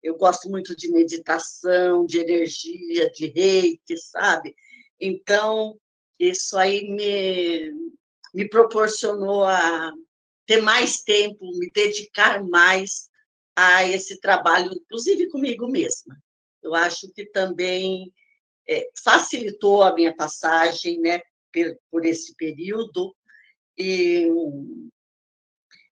[0.00, 4.54] Eu gosto muito de meditação, de energia, de reiki, sabe?
[5.00, 5.76] Então,
[6.20, 7.72] isso aí me,
[8.32, 9.92] me proporcionou a
[10.46, 13.10] ter mais tempo, me dedicar mais
[13.56, 16.16] a esse trabalho, inclusive comigo mesma.
[16.62, 18.12] Eu acho que também
[18.68, 21.20] é, facilitou a minha passagem né,
[21.52, 23.16] por, por esse período,
[23.76, 24.28] e,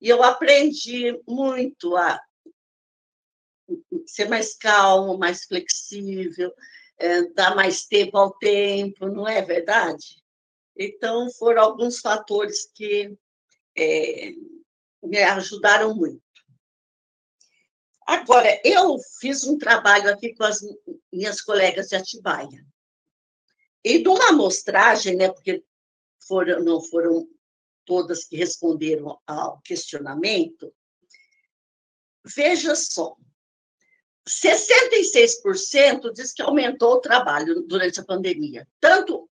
[0.01, 2.21] e eu aprendi muito a
[4.07, 6.53] ser mais calmo, mais flexível,
[6.99, 10.23] é, dar mais tempo ao tempo, não é verdade?
[10.77, 13.17] Então, foram alguns fatores que
[13.77, 14.33] é,
[15.03, 16.23] me ajudaram muito.
[18.09, 20.61] Agora, eu fiz um trabalho aqui com as
[21.13, 22.67] minhas colegas de Atibaia.
[23.85, 25.63] E numa amostragem, né, porque
[26.27, 27.29] foram, não foram
[27.85, 30.75] todas que responderam ao questionamento,
[32.25, 33.15] veja só,
[34.27, 39.29] 66% diz que aumentou o trabalho durante a pandemia, tanto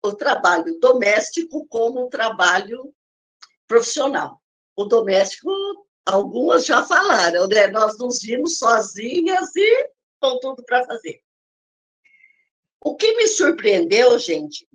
[0.00, 2.94] o trabalho doméstico como o trabalho
[3.66, 4.40] profissional.
[4.76, 5.50] O doméstico,
[6.06, 7.66] algumas já falaram, né?
[7.68, 9.90] Nós nos vimos sozinhas e
[10.20, 11.22] com tudo para fazer.
[12.80, 14.68] O que me surpreendeu, gente,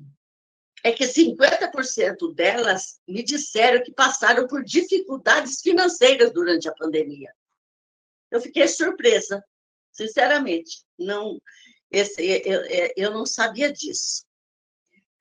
[0.84, 7.34] é que 50% delas me disseram que passaram por dificuldades financeiras durante a pandemia.
[8.32, 9.44] Eu fiquei surpresa.
[9.92, 11.42] Sinceramente, não,
[11.92, 12.62] esse, eu,
[12.96, 14.26] eu não sabia disso.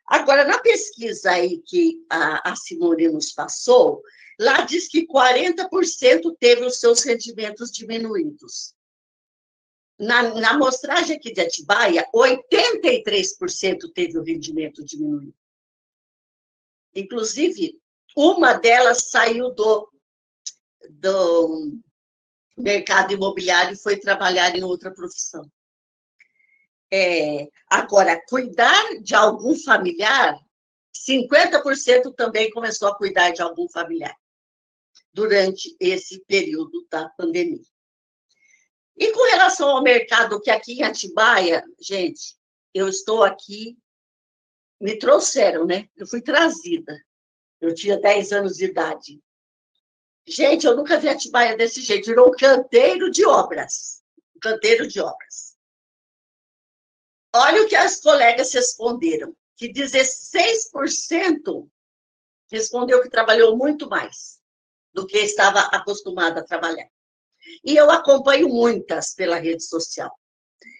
[0.06, 4.02] Agora, na pesquisa aí que a, a Simone nos passou,
[4.38, 8.74] lá diz que 40% teve os seus rendimentos diminuídos.
[9.98, 15.34] Na, na amostragem aqui de Atibaia, 83% teve o rendimento diminuído.
[16.94, 17.80] Inclusive,
[18.14, 19.90] uma delas saiu do,
[20.90, 21.78] do
[22.56, 25.50] mercado imobiliário e foi trabalhar em outra profissão.
[26.92, 30.38] É, agora, cuidar de algum familiar,
[30.94, 34.16] 50% também começou a cuidar de algum familiar
[35.16, 37.64] durante esse período da pandemia.
[38.94, 42.36] E com relação ao mercado, que aqui em Atibaia, gente,
[42.74, 43.78] eu estou aqui,
[44.78, 45.88] me trouxeram, né?
[45.96, 46.94] Eu fui trazida.
[47.58, 49.18] Eu tinha 10 anos de idade.
[50.26, 52.08] Gente, eu nunca vi Atibaia desse jeito.
[52.08, 54.02] Virou um canteiro de obras.
[54.36, 55.56] Um canteiro de obras.
[57.34, 61.66] Olha o que as colegas responderam, que 16%
[62.50, 64.35] respondeu que trabalhou muito mais
[64.96, 66.88] do que estava acostumada a trabalhar.
[67.62, 70.10] E eu acompanho muitas pela rede social.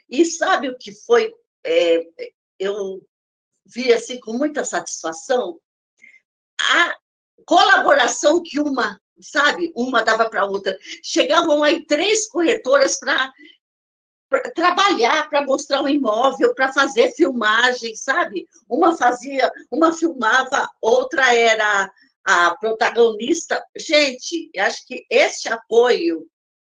[0.08, 1.30] E sabe o que foi?
[1.62, 2.02] É,
[2.58, 3.06] eu
[3.66, 5.60] vi assim com muita satisfação
[6.58, 6.96] a
[7.44, 10.78] colaboração que uma, sabe, uma dava para outra.
[11.02, 13.30] Chegavam aí três corretoras para
[14.54, 18.48] trabalhar para mostrar um imóvel, para fazer filmagem, sabe?
[18.66, 21.92] Uma fazia, uma filmava, outra era
[22.26, 23.64] a protagonista.
[23.76, 26.28] Gente, acho que esse apoio,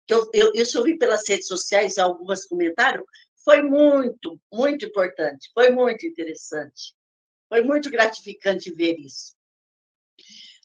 [0.06, 3.04] que eu, eu, isso eu vi pelas redes sociais, algumas comentaram,
[3.44, 6.92] foi muito, muito importante, foi muito interessante.
[7.48, 9.36] Foi muito gratificante ver isso.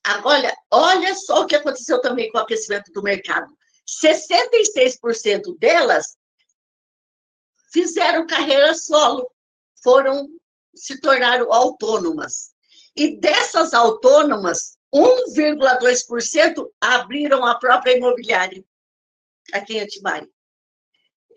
[0.04, 3.54] Agora, olha só o que aconteceu também com o aquecimento do mercado.
[3.88, 6.18] 66% delas
[7.72, 9.30] fizeram carreira solo,
[9.84, 10.28] foram
[10.74, 12.54] se tornaram autônomas.
[12.96, 18.64] E dessas autônomas, 1,2% abriram a própria imobiliária
[19.54, 20.30] aqui em Atibaia.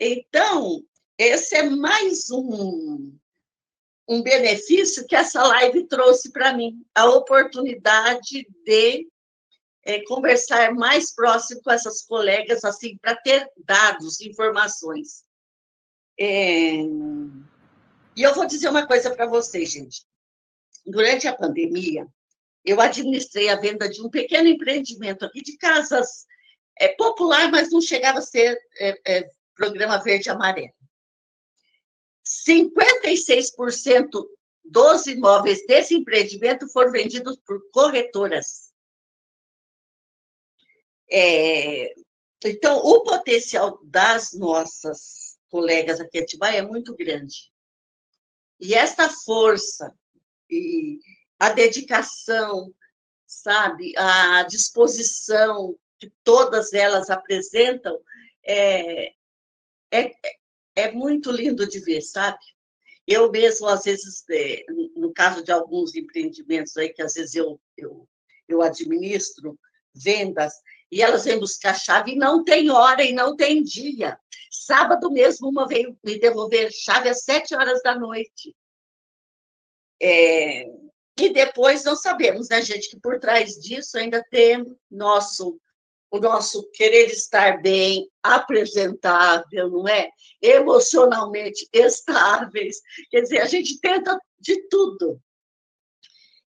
[0.01, 0.83] Então,
[1.19, 3.17] esse é mais um,
[4.09, 9.09] um benefício que essa live trouxe para mim, a oportunidade de
[9.85, 15.25] é, conversar mais próximo com essas colegas, assim, para ter dados, informações.
[16.19, 16.75] É...
[18.15, 20.05] E eu vou dizer uma coisa para vocês, gente.
[20.85, 22.07] Durante a pandemia,
[22.65, 26.27] eu administrei a venda de um pequeno empreendimento aqui de casas
[26.79, 30.73] é, popular, mas não chegava a ser é, é, programa verde amarelo.
[32.25, 34.09] 56%
[34.65, 38.73] dos imóveis desse empreendimento foram vendidos por corretoras.
[41.11, 41.95] É,
[42.45, 47.53] então, o potencial das nossas colegas aqui em Atibaia é muito grande.
[48.59, 49.95] E essa força
[50.49, 51.01] e
[51.43, 52.73] a dedicação,
[53.27, 58.01] sabe, a disposição que todas elas apresentam
[58.45, 59.13] é,
[59.91, 60.13] é,
[60.77, 62.39] é muito lindo de ver, sabe?
[63.09, 64.65] Eu mesmo, às vezes, é,
[64.95, 68.09] no caso de alguns empreendimentos aí, que às vezes eu, eu,
[68.47, 69.59] eu administro,
[69.93, 70.55] vendas,
[70.93, 74.17] e elas vêm buscar chave e não tem hora e não tem dia.
[74.49, 78.55] Sábado mesmo, uma veio me devolver chave às sete horas da noite.
[80.01, 80.71] É,
[81.19, 85.59] e depois não sabemos, né, gente, que por trás disso ainda tem nosso
[86.11, 90.11] o nosso querer estar bem, apresentável, não é?
[90.43, 92.83] Emocionalmente estáveis.
[93.11, 95.19] Quer dizer, a gente tenta de tudo.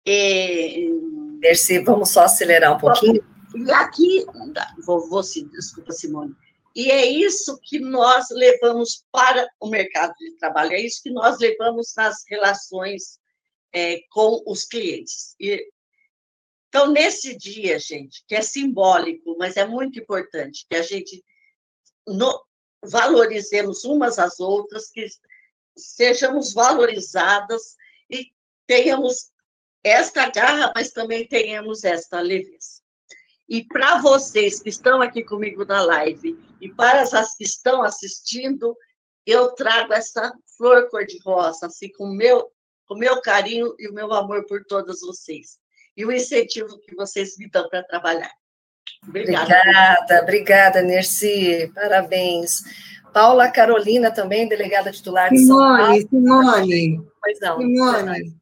[0.03, 0.89] E...
[1.39, 3.23] Merci, vamos só acelerar um pouquinho.
[3.55, 4.25] E aqui,
[4.83, 6.33] vou, vou, desculpa, Simone.
[6.75, 11.37] E é isso que nós levamos para o mercado de trabalho, é isso que nós
[11.37, 13.20] levamos nas relações
[13.73, 15.35] é, com os clientes.
[15.39, 15.69] E
[16.69, 21.21] então, nesse dia, gente, que é simbólico, mas é muito importante que a gente
[22.07, 22.41] no,
[22.81, 25.05] valorizemos umas às outras, que
[25.77, 27.75] sejamos valorizadas
[28.09, 28.31] e
[28.65, 29.31] tenhamos
[29.83, 32.81] esta garra, mas também tenhamos esta leveza.
[33.49, 38.77] E para vocês que estão aqui comigo na live e para as que estão assistindo,
[39.25, 42.49] eu trago essa flor cor-de-rosa, assim, com o meu,
[42.91, 45.57] com meu carinho e o meu amor por todas vocês
[45.95, 48.29] e o incentivo que vocês me dão para trabalhar.
[49.07, 49.45] Obrigada.
[49.45, 51.71] Obrigada, obrigada, Nerci.
[51.73, 52.63] Parabéns.
[53.13, 56.65] Paula Carolina, também delegada titular de Simone, São Paulo.
[56.65, 57.07] Simone.
[57.21, 57.61] Pois não.
[57.61, 58.41] Simone.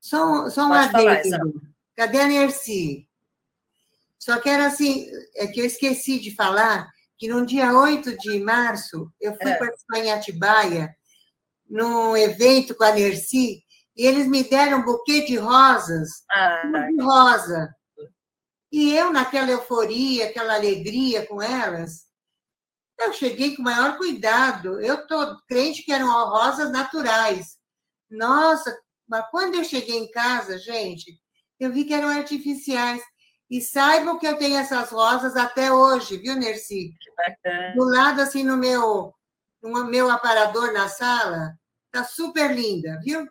[0.00, 1.62] Só, só uma adendo.
[1.94, 3.08] Cadê a Nerci?
[4.18, 9.12] Só quero assim, é que eu esqueci de falar que no dia 8 de março
[9.20, 9.54] eu fui é.
[9.54, 10.96] participar em Atibaia,
[11.68, 13.62] num evento com a Nerci,
[13.96, 17.74] e eles me deram um buquê de rosas, ah, de rosa.
[18.72, 22.04] E eu, naquela euforia, aquela alegria com elas,
[22.98, 24.80] eu cheguei com o maior cuidado.
[24.80, 27.56] Eu estou crente que eram rosas naturais.
[28.10, 28.76] Nossa,
[29.08, 31.18] mas quando eu cheguei em casa, gente,
[31.60, 33.02] eu vi que eram artificiais.
[33.50, 36.92] E saibam que eu tenho essas rosas até hoje, viu, Nerci?
[37.76, 39.14] Do lado, assim, no meu,
[39.70, 41.54] no meu aparador na sala,
[41.90, 43.26] tá super linda, viu?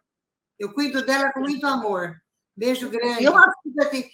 [0.58, 2.16] Eu cuido dela com muito amor.
[2.56, 3.24] Beijo grande.
[3.24, 3.52] E uma,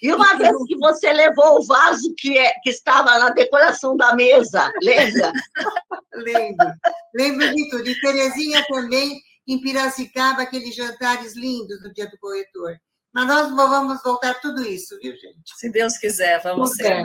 [0.02, 4.16] e uma vez que você levou o vaso que, é, que estava na decoração da
[4.16, 5.34] mesa, lembra?
[6.14, 6.68] Lembro.
[7.16, 7.88] Lembro de tudo.
[7.88, 12.78] E Terezinha também, em Piracicaba, aqueles jantares lindos no dia do corretor.
[13.12, 15.42] Mas nós vamos voltar tudo isso, viu, gente?
[15.46, 17.04] Se Deus quiser, vamos ser.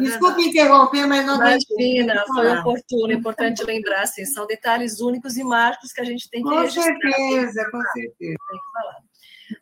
[0.00, 5.92] Desculpe interromper, mas não Imagina, foi oportuno, importante lembrar, assim, são detalhes únicos e mágicos
[5.92, 6.84] que a gente tem que com registrar.
[6.84, 8.16] Certeza, com certeza,
[8.48, 8.96] Tem que falar.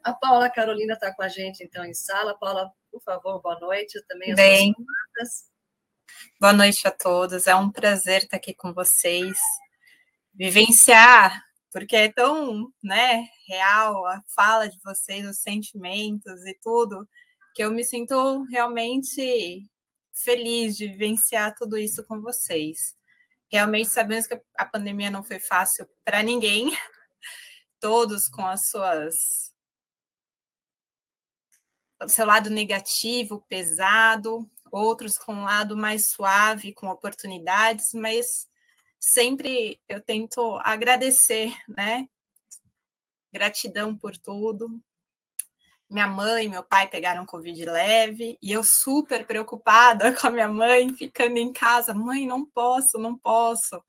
[0.04, 2.38] A Paula Carolina está com a gente, então, em sala.
[2.38, 3.96] Paula, por favor, boa noite.
[3.96, 4.74] Eu também Bem,
[6.40, 7.46] boa noite a todos.
[7.48, 9.36] É um prazer estar aqui com vocês.
[10.32, 11.45] Vivenciar,
[11.76, 17.06] porque é tão né, real a fala de vocês, os sentimentos e tudo,
[17.54, 19.68] que eu me sinto realmente
[20.24, 22.96] feliz de vivenciar tudo isso com vocês.
[23.52, 26.70] Realmente sabemos que a pandemia não foi fácil para ninguém,
[27.78, 29.52] todos com as suas
[32.02, 38.48] o seu lado negativo, pesado, outros com um lado mais suave, com oportunidades, mas
[39.06, 42.08] sempre eu tento agradecer, né?
[43.32, 44.80] Gratidão por tudo.
[45.88, 50.48] Minha mãe e meu pai pegaram Covid leve e eu super preocupada com a minha
[50.48, 51.94] mãe, ficando em casa.
[51.94, 53.80] Mãe, não posso, não posso.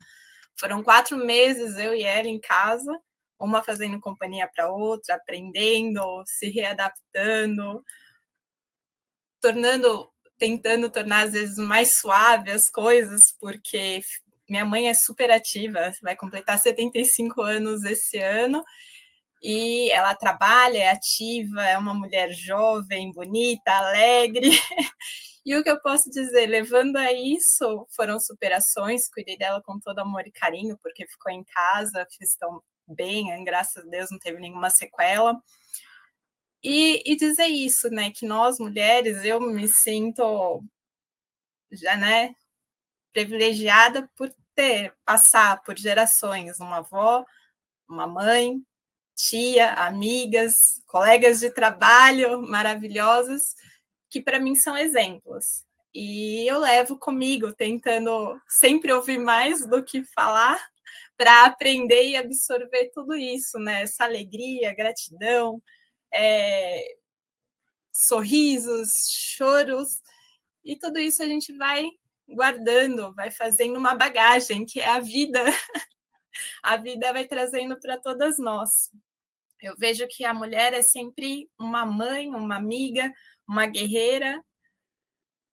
[0.59, 2.91] Foram quatro meses eu e ela em casa
[3.39, 7.83] uma fazendo companhia para outra, aprendendo, se readaptando,
[9.39, 14.01] tornando, tentando tornar às vezes mais suave as coisas, porque
[14.49, 18.63] minha mãe é super ativa, vai completar 75 anos esse ano.
[19.41, 24.49] E ela trabalha, é ativa, é uma mulher jovem, bonita, alegre.
[25.47, 29.99] E o que eu posso dizer, levando a isso, foram superações, cuidei dela com todo
[29.99, 34.41] amor e carinho, porque ficou em casa, fiz tão, bem, graças a Deus não teve
[34.41, 35.41] nenhuma sequela.
[36.61, 40.61] E, e dizer isso, né, que nós mulheres, eu me sinto
[41.71, 42.35] já, né,
[43.17, 47.25] privilegiada por ter, passar por gerações, uma avó,
[47.89, 48.61] uma mãe,
[49.15, 53.55] tia, amigas, colegas de trabalho maravilhosas,
[54.07, 55.65] que para mim são exemplos.
[55.91, 60.63] E eu levo comigo, tentando sempre ouvir mais do que falar,
[61.17, 63.81] para aprender e absorver tudo isso, né?
[63.81, 65.59] Essa alegria, gratidão,
[66.13, 66.97] é,
[67.91, 69.99] sorrisos, choros,
[70.63, 71.89] e tudo isso a gente vai
[72.27, 75.43] guardando, vai fazendo uma bagagem, que é a vida.
[76.61, 78.91] a vida vai trazendo para todas nós.
[79.61, 83.11] Eu vejo que a mulher é sempre uma mãe, uma amiga,
[83.47, 84.43] uma guerreira,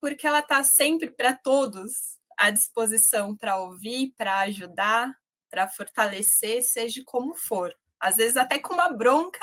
[0.00, 5.14] porque ela está sempre para todos à disposição para ouvir, para ajudar,
[5.50, 7.74] para fortalecer, seja como for.
[7.98, 9.40] Às vezes até com uma bronca,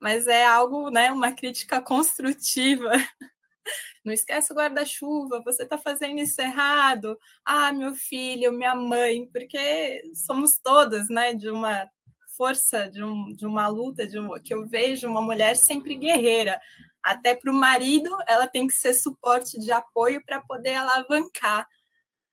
[0.00, 2.90] mas é algo, né, uma crítica construtiva.
[4.04, 7.18] Não esquece o guarda-chuva, você está fazendo isso errado.
[7.44, 11.88] Ah, meu filho, minha mãe, porque somos todas, né, de uma
[12.36, 16.60] força, de, um, de uma luta, de um, que eu vejo uma mulher sempre guerreira.
[17.02, 21.66] Até para o marido, ela tem que ser suporte de apoio para poder alavancar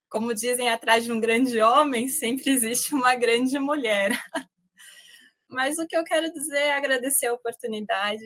[0.10, 4.12] como dizem, atrás de um grande homem sempre existe uma grande mulher.
[5.50, 8.24] Mas o que eu quero dizer é agradecer a oportunidade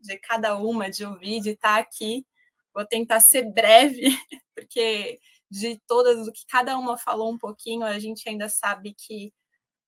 [0.00, 2.26] de cada uma de ouvir, de estar aqui.
[2.74, 4.02] Vou tentar ser breve,
[4.54, 5.20] porque
[5.50, 9.32] de todas o que cada uma falou um pouquinho, a gente ainda sabe que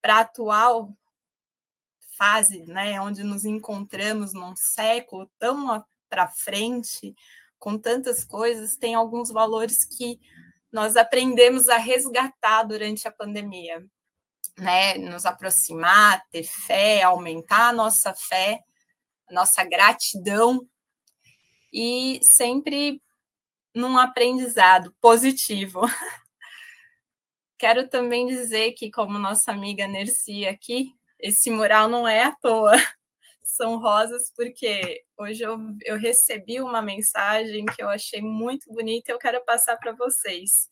[0.00, 0.96] para a atual
[2.16, 7.14] fase, né, onde nos encontramos num século tão para frente,
[7.58, 10.18] com tantas coisas, tem alguns valores que
[10.72, 13.84] nós aprendemos a resgatar durante a pandemia,
[14.58, 14.96] né?
[14.98, 18.60] Nos aproximar, ter fé, aumentar a nossa fé,
[19.30, 20.66] nossa gratidão
[21.72, 23.00] e sempre
[23.74, 25.80] num aprendizado positivo.
[27.58, 32.72] Quero também dizer que, como nossa amiga Nerci aqui, esse mural não é à toa
[33.44, 39.14] são rosas, porque hoje eu, eu recebi uma mensagem que eu achei muito bonita e
[39.14, 40.68] eu quero passar para vocês.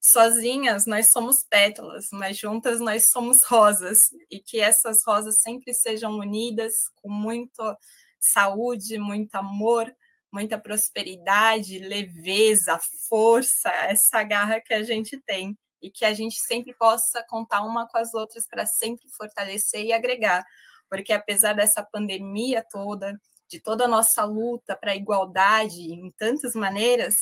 [0.00, 3.98] Sozinhas nós somos pétalas, mas juntas nós somos rosas,
[4.30, 6.72] e que essas rosas sempre sejam unidas
[7.02, 7.76] com muita
[8.18, 9.94] saúde, muito amor,
[10.32, 12.78] muita prosperidade, leveza,
[13.08, 15.56] força, essa garra que a gente tem.
[15.82, 19.92] E que a gente sempre possa contar uma com as outras para sempre fortalecer e
[19.92, 20.44] agregar.
[20.90, 23.18] Porque apesar dessa pandemia toda,
[23.48, 27.14] de toda a nossa luta para a igualdade em tantas maneiras,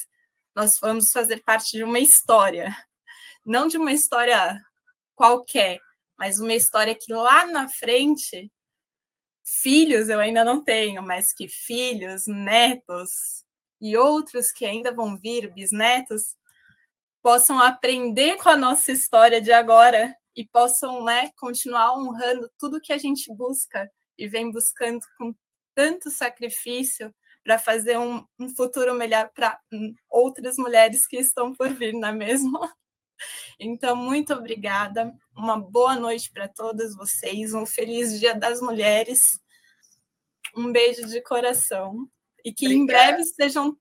[0.55, 2.77] nós vamos fazer parte de uma história,
[3.45, 4.61] não de uma história
[5.15, 5.81] qualquer,
[6.19, 8.51] mas uma história que lá na frente,
[9.45, 13.45] filhos eu ainda não tenho, mas que filhos, netos
[13.81, 16.37] e outros que ainda vão vir, bisnetos,
[17.23, 22.93] possam aprender com a nossa história de agora e possam né, continuar honrando tudo que
[22.93, 25.35] a gente busca e vem buscando com
[25.75, 27.15] tanto sacrifício
[27.49, 29.59] para fazer um, um, futuro melhor para
[30.11, 32.61] outras mulheres que estão por vir, não é mesmo?
[33.59, 35.13] Então, muito obrigada.
[35.37, 37.53] Uma boa noite para todas vocês.
[37.53, 39.19] Um feliz Dia das Mulheres.
[40.57, 42.09] Um beijo de coração.
[42.45, 42.83] E que obrigada.
[42.83, 43.77] em breve sejam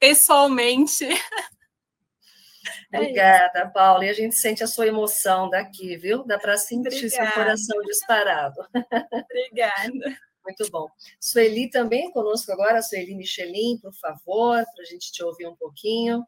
[0.00, 1.06] pessoalmente
[2.90, 4.06] É Obrigada, Paula.
[4.06, 6.24] E a gente sente a sua emoção daqui, viu?
[6.24, 7.10] Dá para sentir Obrigada.
[7.10, 8.66] seu coração disparado.
[9.12, 10.16] Obrigada.
[10.44, 10.88] Muito bom.
[11.20, 16.24] Sueli também conosco agora, Sueli Michelin, por favor, para a gente te ouvir um pouquinho.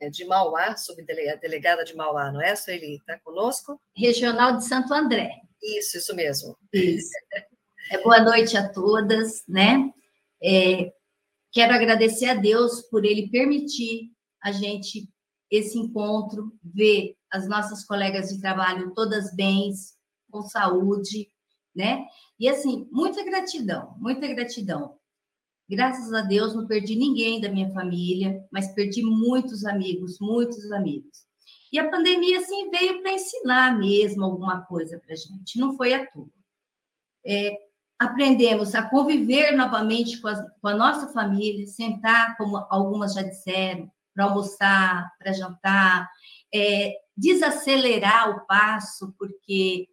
[0.00, 2.96] É de Mauá, subdelegada de Mauá, não é, Sueli?
[2.96, 3.80] Está conosco?
[3.96, 5.30] Regional de Santo André.
[5.62, 6.56] Isso, isso mesmo.
[6.72, 7.10] Isso.
[7.90, 9.90] É, boa noite a todas, né?
[10.42, 10.92] É,
[11.52, 14.10] quero agradecer a Deus por ele permitir
[14.42, 15.08] a gente
[15.50, 19.94] esse encontro, ver as nossas colegas de trabalho todas bens,
[20.30, 21.30] com saúde,
[21.74, 22.04] né?
[22.38, 24.96] E assim, muita gratidão, muita gratidão.
[25.68, 31.24] Graças a Deus não perdi ninguém da minha família, mas perdi muitos amigos, muitos amigos.
[31.72, 36.06] E a pandemia assim veio para ensinar mesmo alguma coisa para gente, não foi à
[36.06, 36.28] toa.
[37.26, 37.58] É,
[37.98, 43.90] aprendemos a conviver novamente com, as, com a nossa família, sentar, como algumas já disseram,
[44.14, 46.08] para almoçar, para jantar,
[46.54, 49.88] é, desacelerar o passo, porque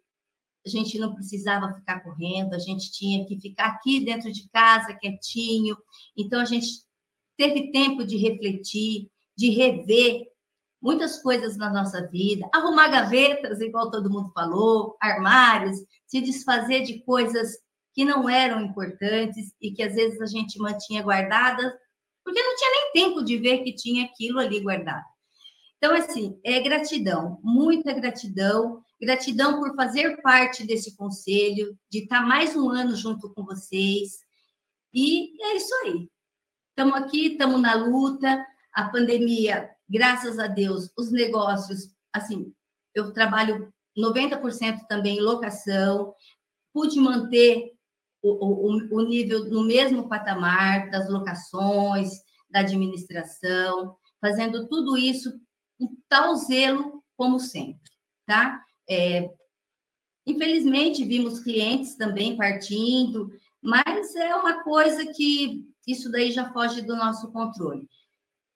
[0.64, 4.94] a gente não precisava ficar correndo, a gente tinha que ficar aqui dentro de casa,
[4.94, 5.76] quietinho.
[6.16, 6.68] Então, a gente
[7.36, 10.22] teve tempo de refletir, de rever
[10.80, 17.02] muitas coisas na nossa vida, arrumar gavetas, igual todo mundo falou, armários, se desfazer de
[17.04, 17.52] coisas
[17.94, 21.72] que não eram importantes e que às vezes a gente mantinha guardadas
[22.24, 25.04] porque não tinha nem tempo de ver que tinha aquilo ali guardado.
[25.78, 32.54] Então, assim, é gratidão, muita gratidão, gratidão por fazer parte desse conselho, de estar mais
[32.54, 34.20] um ano junto com vocês.
[34.94, 36.08] E é isso aí.
[36.68, 38.46] Estamos aqui, estamos na luta.
[38.72, 42.54] A pandemia, graças a Deus, os negócios, assim,
[42.94, 46.14] eu trabalho 90% também em locação,
[46.72, 47.72] pude manter
[48.22, 52.10] o, o, o nível no mesmo patamar das locações,
[52.48, 55.32] da administração, fazendo tudo isso
[55.76, 57.90] com tal zelo como sempre,
[58.24, 58.64] tá?
[58.92, 59.30] É,
[60.26, 66.96] infelizmente, vimos clientes também partindo, mas é uma coisa que isso daí já foge do
[66.96, 67.88] nosso controle.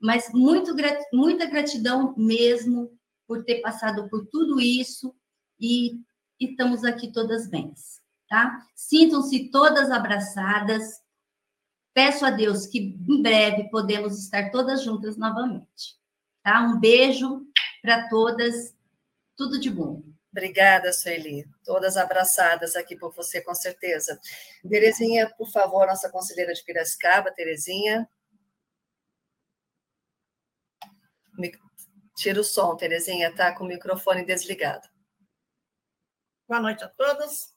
[0.00, 0.74] Mas muito,
[1.12, 2.90] muita gratidão mesmo
[3.26, 5.14] por ter passado por tudo isso
[5.58, 5.94] e,
[6.38, 7.96] e estamos aqui todas bens
[8.28, 8.66] tá?
[8.74, 11.00] Sintam-se todas abraçadas.
[11.94, 15.96] Peço a Deus que em breve podemos estar todas juntas novamente,
[16.42, 16.60] tá?
[16.62, 17.46] Um beijo
[17.80, 18.74] para todas,
[19.36, 20.02] tudo de bom.
[20.36, 21.48] Obrigada, Sueli.
[21.64, 24.20] Todas abraçadas aqui por você, com certeza.
[24.68, 28.06] Terezinha, por favor, nossa conselheira de Piracicaba, Terezinha.
[32.14, 34.86] Tira o som, Terezinha, tá com o microfone desligado.
[36.46, 37.54] Boa noite a todos.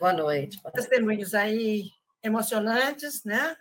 [0.00, 0.58] Boa noite.
[0.72, 1.90] Testemunhos aí
[2.22, 3.58] emocionantes, né?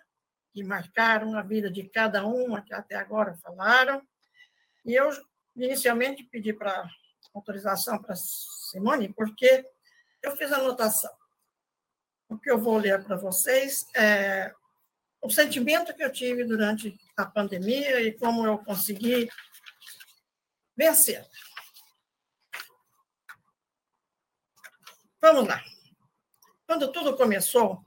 [0.53, 4.01] Que marcaram a vida de cada uma que até agora falaram.
[4.85, 5.09] E eu,
[5.57, 6.89] inicialmente, pedi para
[7.33, 9.65] autorização para Simone, porque
[10.21, 11.11] eu fiz anotação.
[12.29, 14.53] O que eu vou ler para vocês é
[15.21, 19.29] o sentimento que eu tive durante a pandemia e como eu consegui
[20.75, 21.25] vencer.
[25.21, 25.63] Vamos lá.
[26.67, 27.81] Quando tudo começou,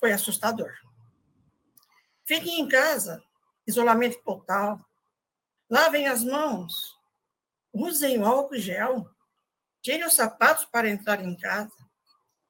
[0.00, 0.72] foi assustador.
[2.24, 3.22] Fiquem em casa,
[3.66, 4.84] isolamento total.
[5.70, 6.98] Lavem as mãos.
[7.72, 9.08] Usem álcool gel.
[9.80, 11.72] Tirem os sapatos para entrar em casa.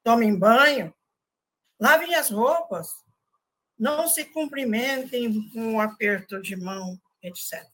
[0.03, 0.93] Tomem banho.
[1.79, 2.89] Lavem as roupas.
[3.77, 7.65] Não se cumprimentem com um aperto de mão, etc.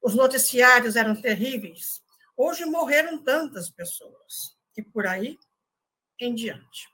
[0.00, 2.02] Os noticiários eram terríveis.
[2.36, 4.56] Hoje morreram tantas pessoas.
[4.76, 5.38] E por aí
[6.18, 6.88] em diante.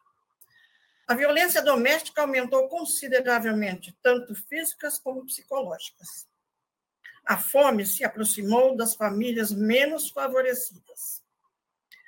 [1.06, 6.26] A violência doméstica aumentou consideravelmente, tanto físicas como psicológicas.
[7.26, 11.24] A fome se aproximou das famílias menos favorecidas.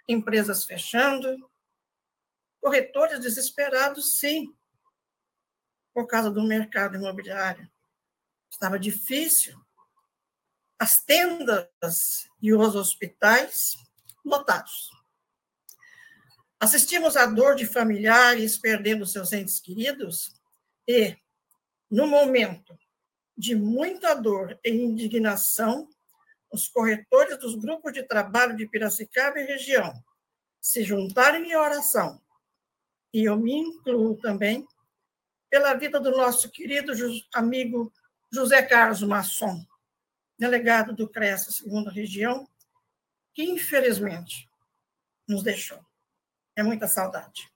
[0.09, 1.51] Empresas fechando,
[2.61, 4.57] corretores desesperados, sim,
[5.93, 7.69] por causa do mercado imobiliário.
[8.49, 9.61] Estava difícil.
[10.79, 13.77] As tendas e os hospitais
[14.25, 14.89] lotados.
[16.61, 20.33] Assistimos à dor de familiares perdendo seus entes queridos
[20.87, 21.17] e,
[21.91, 22.79] no momento
[23.39, 25.89] de muita dor e indignação,
[26.51, 29.95] os corretores dos grupos de trabalho de Piracicaba e região
[30.61, 32.21] se juntaram em oração,
[33.15, 34.67] e eu me incluo também,
[35.49, 36.93] pela vida do nosso querido
[37.33, 37.93] amigo
[38.31, 39.65] José Carlos Masson,
[40.37, 42.47] delegado do CRES, segunda região,
[43.33, 44.51] que infelizmente
[45.27, 45.81] nos deixou.
[46.57, 47.49] É muita saudade.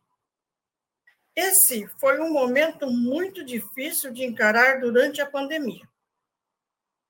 [1.34, 5.88] Esse foi um momento muito difícil de encarar durante a pandemia.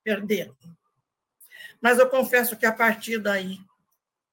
[0.05, 0.53] Perder.
[1.81, 3.59] Mas eu confesso que a partir daí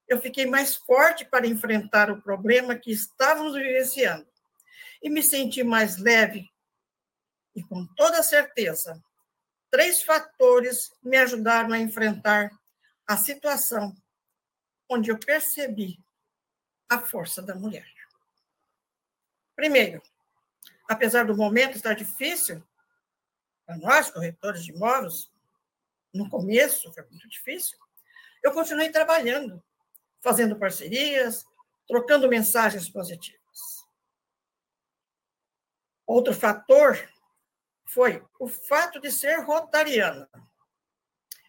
[0.07, 4.27] eu fiquei mais forte para enfrentar o problema que estávamos vivenciando
[5.01, 6.49] e me senti mais leve.
[7.55, 9.01] E com toda certeza,
[9.71, 12.49] três fatores me ajudaram a enfrentar
[13.07, 13.95] a situação
[14.87, 15.99] onde eu percebi
[16.89, 17.98] a força da mulher.
[19.59, 20.01] Primeiro,
[20.87, 22.63] apesar do momento estar difícil,
[23.65, 25.29] para nós, corretores de imóveis,
[26.13, 27.77] no começo foi muito difícil,
[28.41, 29.61] eu continuei trabalhando,
[30.21, 31.45] fazendo parcerias,
[31.89, 33.85] trocando mensagens positivas.
[36.07, 36.97] Outro fator
[37.85, 40.29] foi o fato de ser rotariana.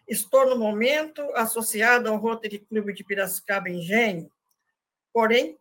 [0.05, 4.29] Estou, no momento, associada ao Rotary Clube de Piracicaba Engenho,
[5.13, 5.57] porém,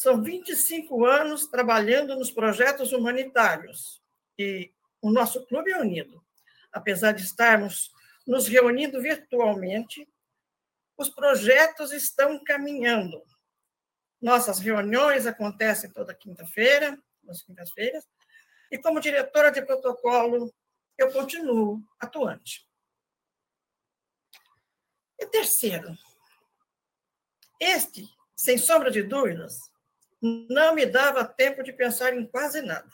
[0.00, 4.02] são 25 anos trabalhando nos projetos humanitários
[4.38, 6.24] e o nosso clube é unido.
[6.72, 7.92] Apesar de estarmos
[8.26, 10.10] nos reunindo virtualmente,
[10.96, 13.22] os projetos estão caminhando.
[14.22, 18.08] Nossas reuniões acontecem toda quinta-feira, nas quintas-feiras,
[18.70, 20.50] e como diretora de protocolo,
[20.96, 22.66] eu continuo atuante.
[25.18, 25.94] E terceiro,
[27.60, 29.69] este, sem sombra de dúvidas,
[30.20, 32.90] não me dava tempo de pensar em quase nada.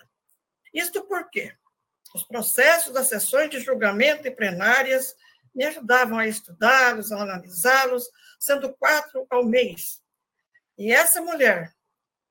[0.73, 1.55] Isto porque
[2.15, 5.15] os processos das sessões de julgamento e plenárias
[5.55, 10.03] me ajudavam a estudá-los, a analisá-los, sendo quatro ao mês.
[10.78, 11.74] E essa mulher,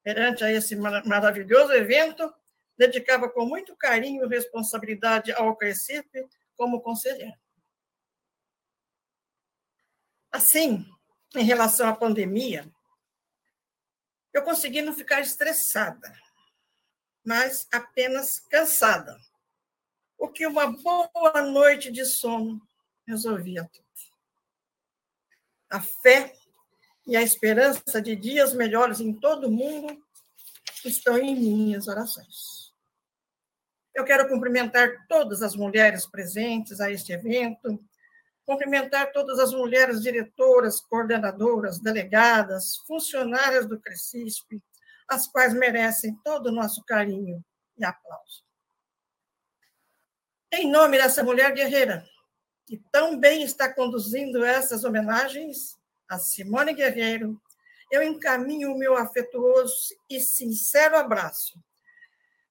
[0.03, 2.31] perante a esse maravilhoso evento,
[2.77, 7.39] dedicava com muito carinho e responsabilidade ao CRECIP como conselheira.
[10.31, 10.85] Assim,
[11.35, 12.69] em relação à pandemia,
[14.35, 16.13] eu consegui não ficar estressada,
[17.23, 19.17] mas apenas cansada.
[20.17, 22.61] O que uma boa noite de sono
[23.07, 23.85] resolvia tudo.
[25.69, 26.35] A fé
[27.07, 30.03] e a esperança de dias melhores em todo o mundo
[30.83, 32.73] estão em minhas orações.
[33.93, 37.81] Eu quero cumprimentar todas as mulheres presentes a este evento,
[38.45, 44.61] cumprimentar todas as mulheres diretoras, coordenadoras, delegadas, funcionárias do Crescisp,
[45.09, 47.43] as quais merecem todo o nosso carinho
[47.77, 48.43] e aplauso.
[50.53, 52.05] Em nome dessa mulher guerreira,
[52.65, 55.77] que tão bem está conduzindo essas homenagens
[56.07, 57.39] a Simone Guerreiro,
[57.91, 61.59] eu encaminho o meu afetuoso e sincero abraço,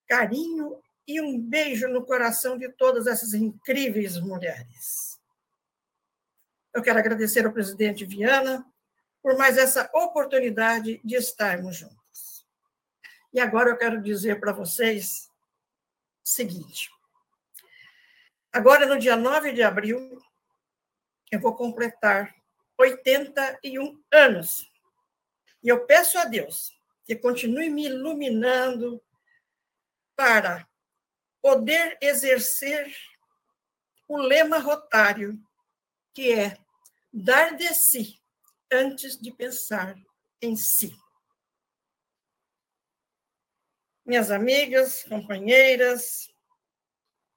[0.09, 5.04] carinho e um beijo no coração de todas essas incríveis mulheres.
[6.75, 8.67] Eu quero agradecer ao presidente Viana
[9.23, 12.45] por mais essa oportunidade de estarmos juntos.
[13.33, 15.31] E agora eu quero dizer para vocês
[16.25, 16.91] o seguinte:
[18.53, 20.21] Agora, no dia 9 de abril,
[21.31, 22.35] eu vou completar
[22.79, 24.71] 81 anos.
[25.63, 29.03] E eu peço a Deus que continue me iluminando
[30.17, 30.69] para
[31.41, 32.95] poder exercer
[34.09, 35.39] o lema rotário,
[36.13, 36.64] que é
[37.15, 38.21] dar de si
[38.73, 39.97] antes de pensar
[40.43, 40.93] em si.
[44.05, 46.29] Minhas amigas, companheiras,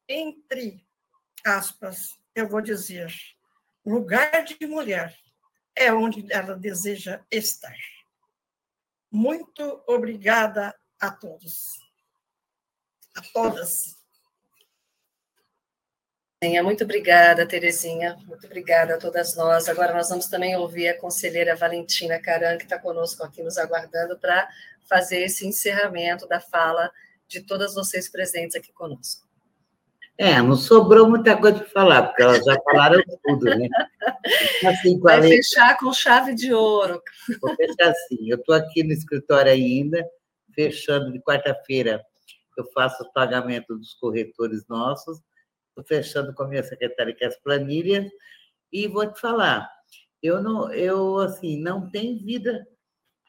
[0.10, 0.84] entre
[1.46, 3.14] aspas, eu vou dizer,
[3.86, 5.16] lugar de mulher
[5.76, 7.78] é onde ela deseja estar.
[9.12, 11.80] Muito obrigada a todos.
[13.16, 13.97] A todas.
[16.44, 18.16] Muito obrigada, Terezinha.
[18.28, 19.68] Muito obrigada a todas nós.
[19.68, 24.20] Agora nós vamos também ouvir a conselheira Valentina Caran, que está conosco aqui nos aguardando
[24.20, 24.48] para
[24.88, 26.92] fazer esse encerramento da fala
[27.28, 29.28] de todas vocês presentes aqui conosco.
[30.16, 33.68] É, não sobrou muita coisa para falar, porque elas já falaram tudo, né?
[34.64, 37.02] Assim, Vai fechar com chave de ouro.
[37.42, 38.30] Vou fechar assim.
[38.30, 40.08] Eu estou aqui no escritório ainda,
[40.54, 42.04] fechando de quarta-feira,
[42.56, 45.20] eu faço o pagamento dos corretores nossos,
[45.78, 48.10] estou fechando com a minha secretária que é as planilhas,
[48.72, 49.70] e vou te falar,
[50.22, 52.68] eu não, eu assim, não tem vida.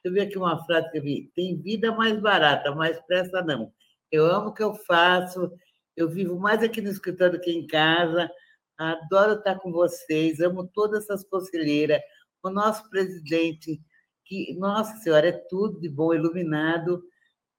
[0.02, 3.72] Eu vi aqui uma frase que eu vi: tem vida mais barata, mais pressa não.
[4.10, 5.52] Eu amo o que eu faço,
[5.96, 8.30] eu vivo mais aqui no escritório que em casa,
[8.76, 12.00] adoro estar com vocês, amo todas essas conselheiras,
[12.42, 13.80] o nosso presidente,
[14.24, 17.02] que, nossa senhora, é tudo de bom, iluminado.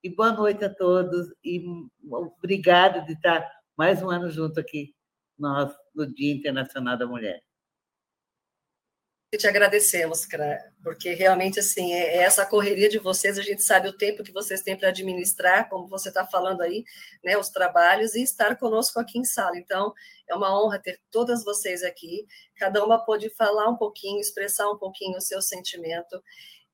[0.01, 1.61] E boa noite a todos, e
[2.09, 3.45] obrigada de estar
[3.79, 4.93] mais um ano junto aqui,
[5.37, 7.41] nós, no Dia Internacional da Mulher
[9.37, 10.27] te agradecemos,
[10.83, 13.37] porque realmente assim é, é essa correria de vocês.
[13.37, 16.83] A gente sabe o tempo que vocês têm para administrar, como você está falando aí,
[17.23, 19.55] né, os trabalhos e estar conosco aqui em sala.
[19.55, 19.93] Então
[20.27, 22.25] é uma honra ter todas vocês aqui.
[22.55, 26.19] Cada uma pode falar um pouquinho, expressar um pouquinho o seu sentimento.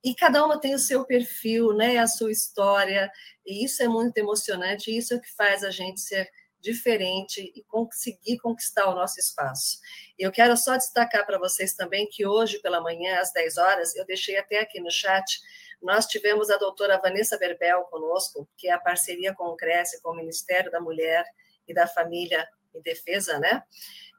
[0.02, 3.12] E cada uma tem o seu perfil, né, a sua história,
[3.46, 6.30] e isso é muito emocionante, isso é o que faz a gente ser
[6.66, 9.78] diferente e conseguir conquistar o nosso espaço.
[10.18, 14.04] Eu quero só destacar para vocês também que hoje pela manhã, às 10 horas, eu
[14.06, 15.40] deixei até aqui no chat,
[15.82, 20.10] nós tivemos a doutora Vanessa Berbel conosco, que é a parceria com o Cresce, com
[20.10, 21.24] o Ministério da Mulher
[21.68, 23.62] e da Família e Defesa, né?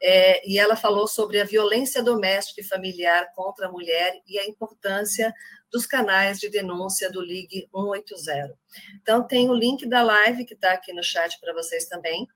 [0.00, 4.46] É, e ela falou sobre a violência doméstica e familiar contra a mulher e a
[4.46, 5.34] importância
[5.72, 8.56] dos canais de denúncia do Ligue 180.
[9.00, 12.26] Então, tem o link da live que está aqui no chat para vocês também,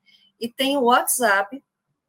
[0.41, 1.63] e tem o WhatsApp,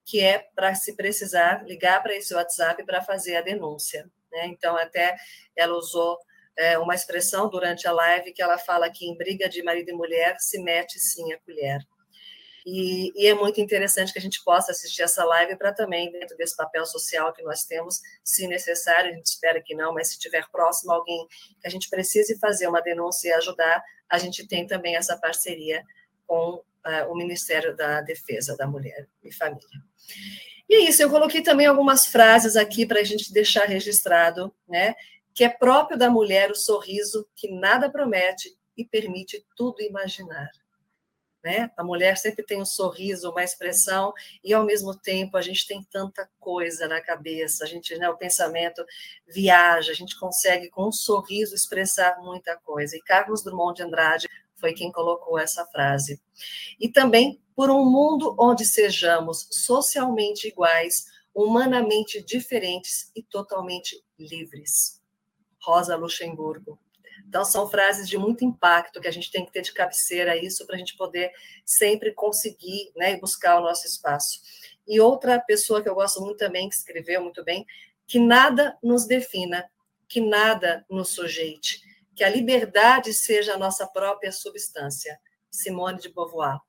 [0.05, 4.09] que é para se precisar ligar para esse WhatsApp para fazer a denúncia.
[4.31, 4.47] Né?
[4.47, 5.15] Então, até
[5.55, 6.17] ela usou
[6.57, 9.93] é, uma expressão durante a live que ela fala que em briga de marido e
[9.93, 11.79] mulher se mete sim a colher.
[12.65, 16.37] E, e, é muito interessante que a gente possa assistir essa live para também, dentro
[16.37, 20.19] desse papel social que nós temos, se necessário, a gente espera que não, mas se
[20.19, 21.25] tiver próximo alguém
[21.59, 25.83] que a gente precise fazer uma denúncia e ajudar, a gente tem também essa parceria
[26.27, 29.81] com uh, o Ministério da Defesa da Mulher e Família.
[30.69, 34.95] E é isso, eu coloquei também algumas frases aqui para a gente deixar registrado, né?
[35.33, 40.49] Que é próprio da mulher o sorriso que nada promete e permite tudo imaginar
[41.43, 41.71] né?
[41.75, 44.13] A mulher sempre tem um sorriso, uma expressão,
[44.43, 48.17] e ao mesmo tempo a gente tem tanta coisa na cabeça, a gente, né, o
[48.17, 48.83] pensamento
[49.27, 52.95] viaja, a gente consegue com um sorriso expressar muita coisa.
[52.95, 54.29] E Carlos Drummond de Andrade
[54.61, 56.21] foi quem colocou essa frase.
[56.79, 61.05] E também por um mundo onde sejamos socialmente iguais,
[61.35, 65.01] humanamente diferentes e totalmente livres.
[65.61, 66.79] Rosa Luxemburgo.
[67.27, 70.65] Então, são frases de muito impacto que a gente tem que ter de cabeceira isso
[70.65, 71.31] para a gente poder
[71.65, 74.41] sempre conseguir né, buscar o nosso espaço.
[74.87, 77.65] E outra pessoa que eu gosto muito também, que escreveu muito bem,
[78.07, 79.69] que nada nos defina,
[80.09, 81.79] que nada nos sujeite,
[82.15, 85.19] que a liberdade seja a nossa própria substância.
[85.49, 86.59] Simone de Beauvoir.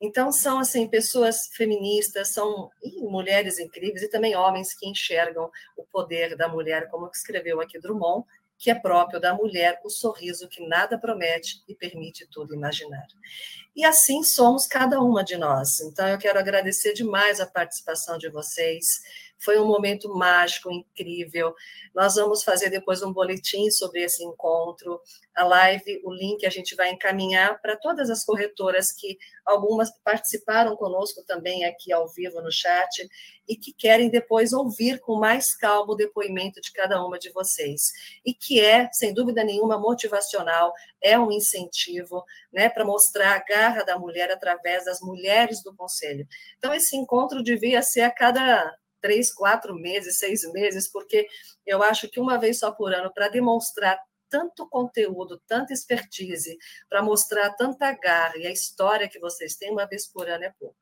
[0.00, 2.70] Então, são, assim, pessoas feministas, são
[3.00, 8.24] mulheres incríveis e também homens que enxergam o poder da mulher, como escreveu aqui Drummond,
[8.56, 13.06] que é próprio da mulher, o sorriso que nada promete e permite tudo imaginar.
[13.76, 15.80] E assim somos cada uma de nós.
[15.80, 19.02] Então, eu quero agradecer demais a participação de vocês.
[19.42, 21.54] Foi um momento mágico, incrível.
[21.94, 25.00] Nós vamos fazer depois um boletim sobre esse encontro.
[25.34, 30.76] A live, o link a gente vai encaminhar para todas as corretoras que algumas participaram
[30.76, 33.08] conosco também aqui ao vivo no chat
[33.48, 37.92] e que querem depois ouvir com mais calma o depoimento de cada uma de vocês.
[38.24, 40.72] E que é, sem dúvida nenhuma, motivacional,
[41.02, 46.28] é um incentivo né, para mostrar a garra da mulher através das mulheres do conselho.
[46.58, 51.26] Então, esse encontro devia ser a cada três, quatro meses, seis meses, porque
[51.66, 53.98] eu acho que uma vez só por ano, para demonstrar
[54.28, 56.56] tanto conteúdo, tanta expertise,
[56.88, 60.54] para mostrar tanta garra e a história que vocês têm, uma vez por ano é
[60.58, 60.76] pouco.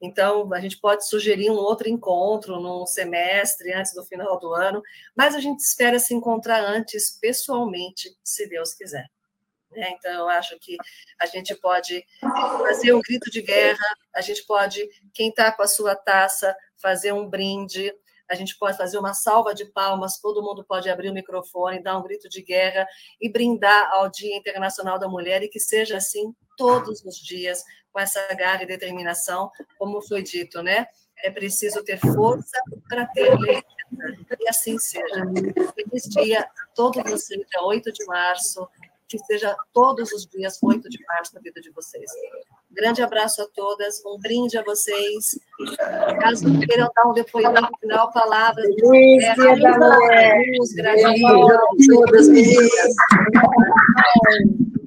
[0.00, 4.82] Então, a gente pode sugerir um outro encontro num semestre, antes do final do ano,
[5.16, 9.06] mas a gente espera se encontrar antes, pessoalmente, se Deus quiser.
[9.76, 9.90] Né?
[9.90, 10.76] Então, eu acho que
[11.20, 15.68] a gente pode fazer um grito de guerra, a gente pode, quem está com a
[15.68, 17.92] sua taça, fazer um brinde,
[18.28, 21.96] a gente pode fazer uma salva de palmas, todo mundo pode abrir o microfone, dar
[21.98, 22.86] um grito de guerra
[23.20, 27.62] e brindar ao Dia Internacional da Mulher e que seja assim todos os dias,
[27.92, 30.86] com essa garra e determinação, como foi dito, né?
[31.22, 33.62] É preciso ter força para ter lei.
[34.40, 35.24] E assim seja.
[35.74, 38.68] Feliz dia a todos vocês, dia 8 de março,
[39.08, 42.10] que seja todos os dias 8 de março na vida de vocês.
[42.70, 45.38] Grande abraço a todas, um brinde a vocês.
[46.20, 48.66] Caso queiram dar um depoimento final, palavras.
[48.66, 50.42] Feliz dia da mulher.
[50.74, 52.94] Gratidão a todas, meninas.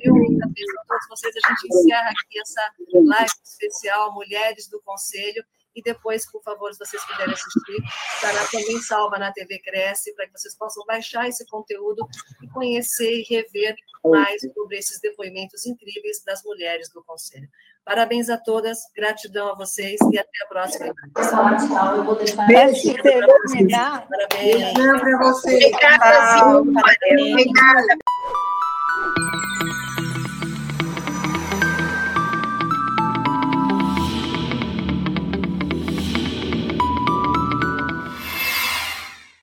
[0.04, 1.36] beijo a todos vocês.
[1.36, 5.44] A gente encerra aqui essa live especial Mulheres do Conselho.
[5.80, 7.82] E depois, por favor, se vocês puderem assistir,
[8.16, 12.06] estará também salva na TV Cresce, para que vocês possam baixar esse conteúdo
[12.44, 17.48] e conhecer e rever mais sobre esses depoimentos incríveis das mulheres do Conselho.
[17.86, 20.94] Parabéns a todas, gratidão a vocês e até a próxima.
[22.46, 22.94] Beijo,
[24.10, 24.74] Parabéns.
[24.74, 25.66] Beijão para vocês.
[25.66, 26.60] Obrigada.
[26.60, 27.98] Obrigada.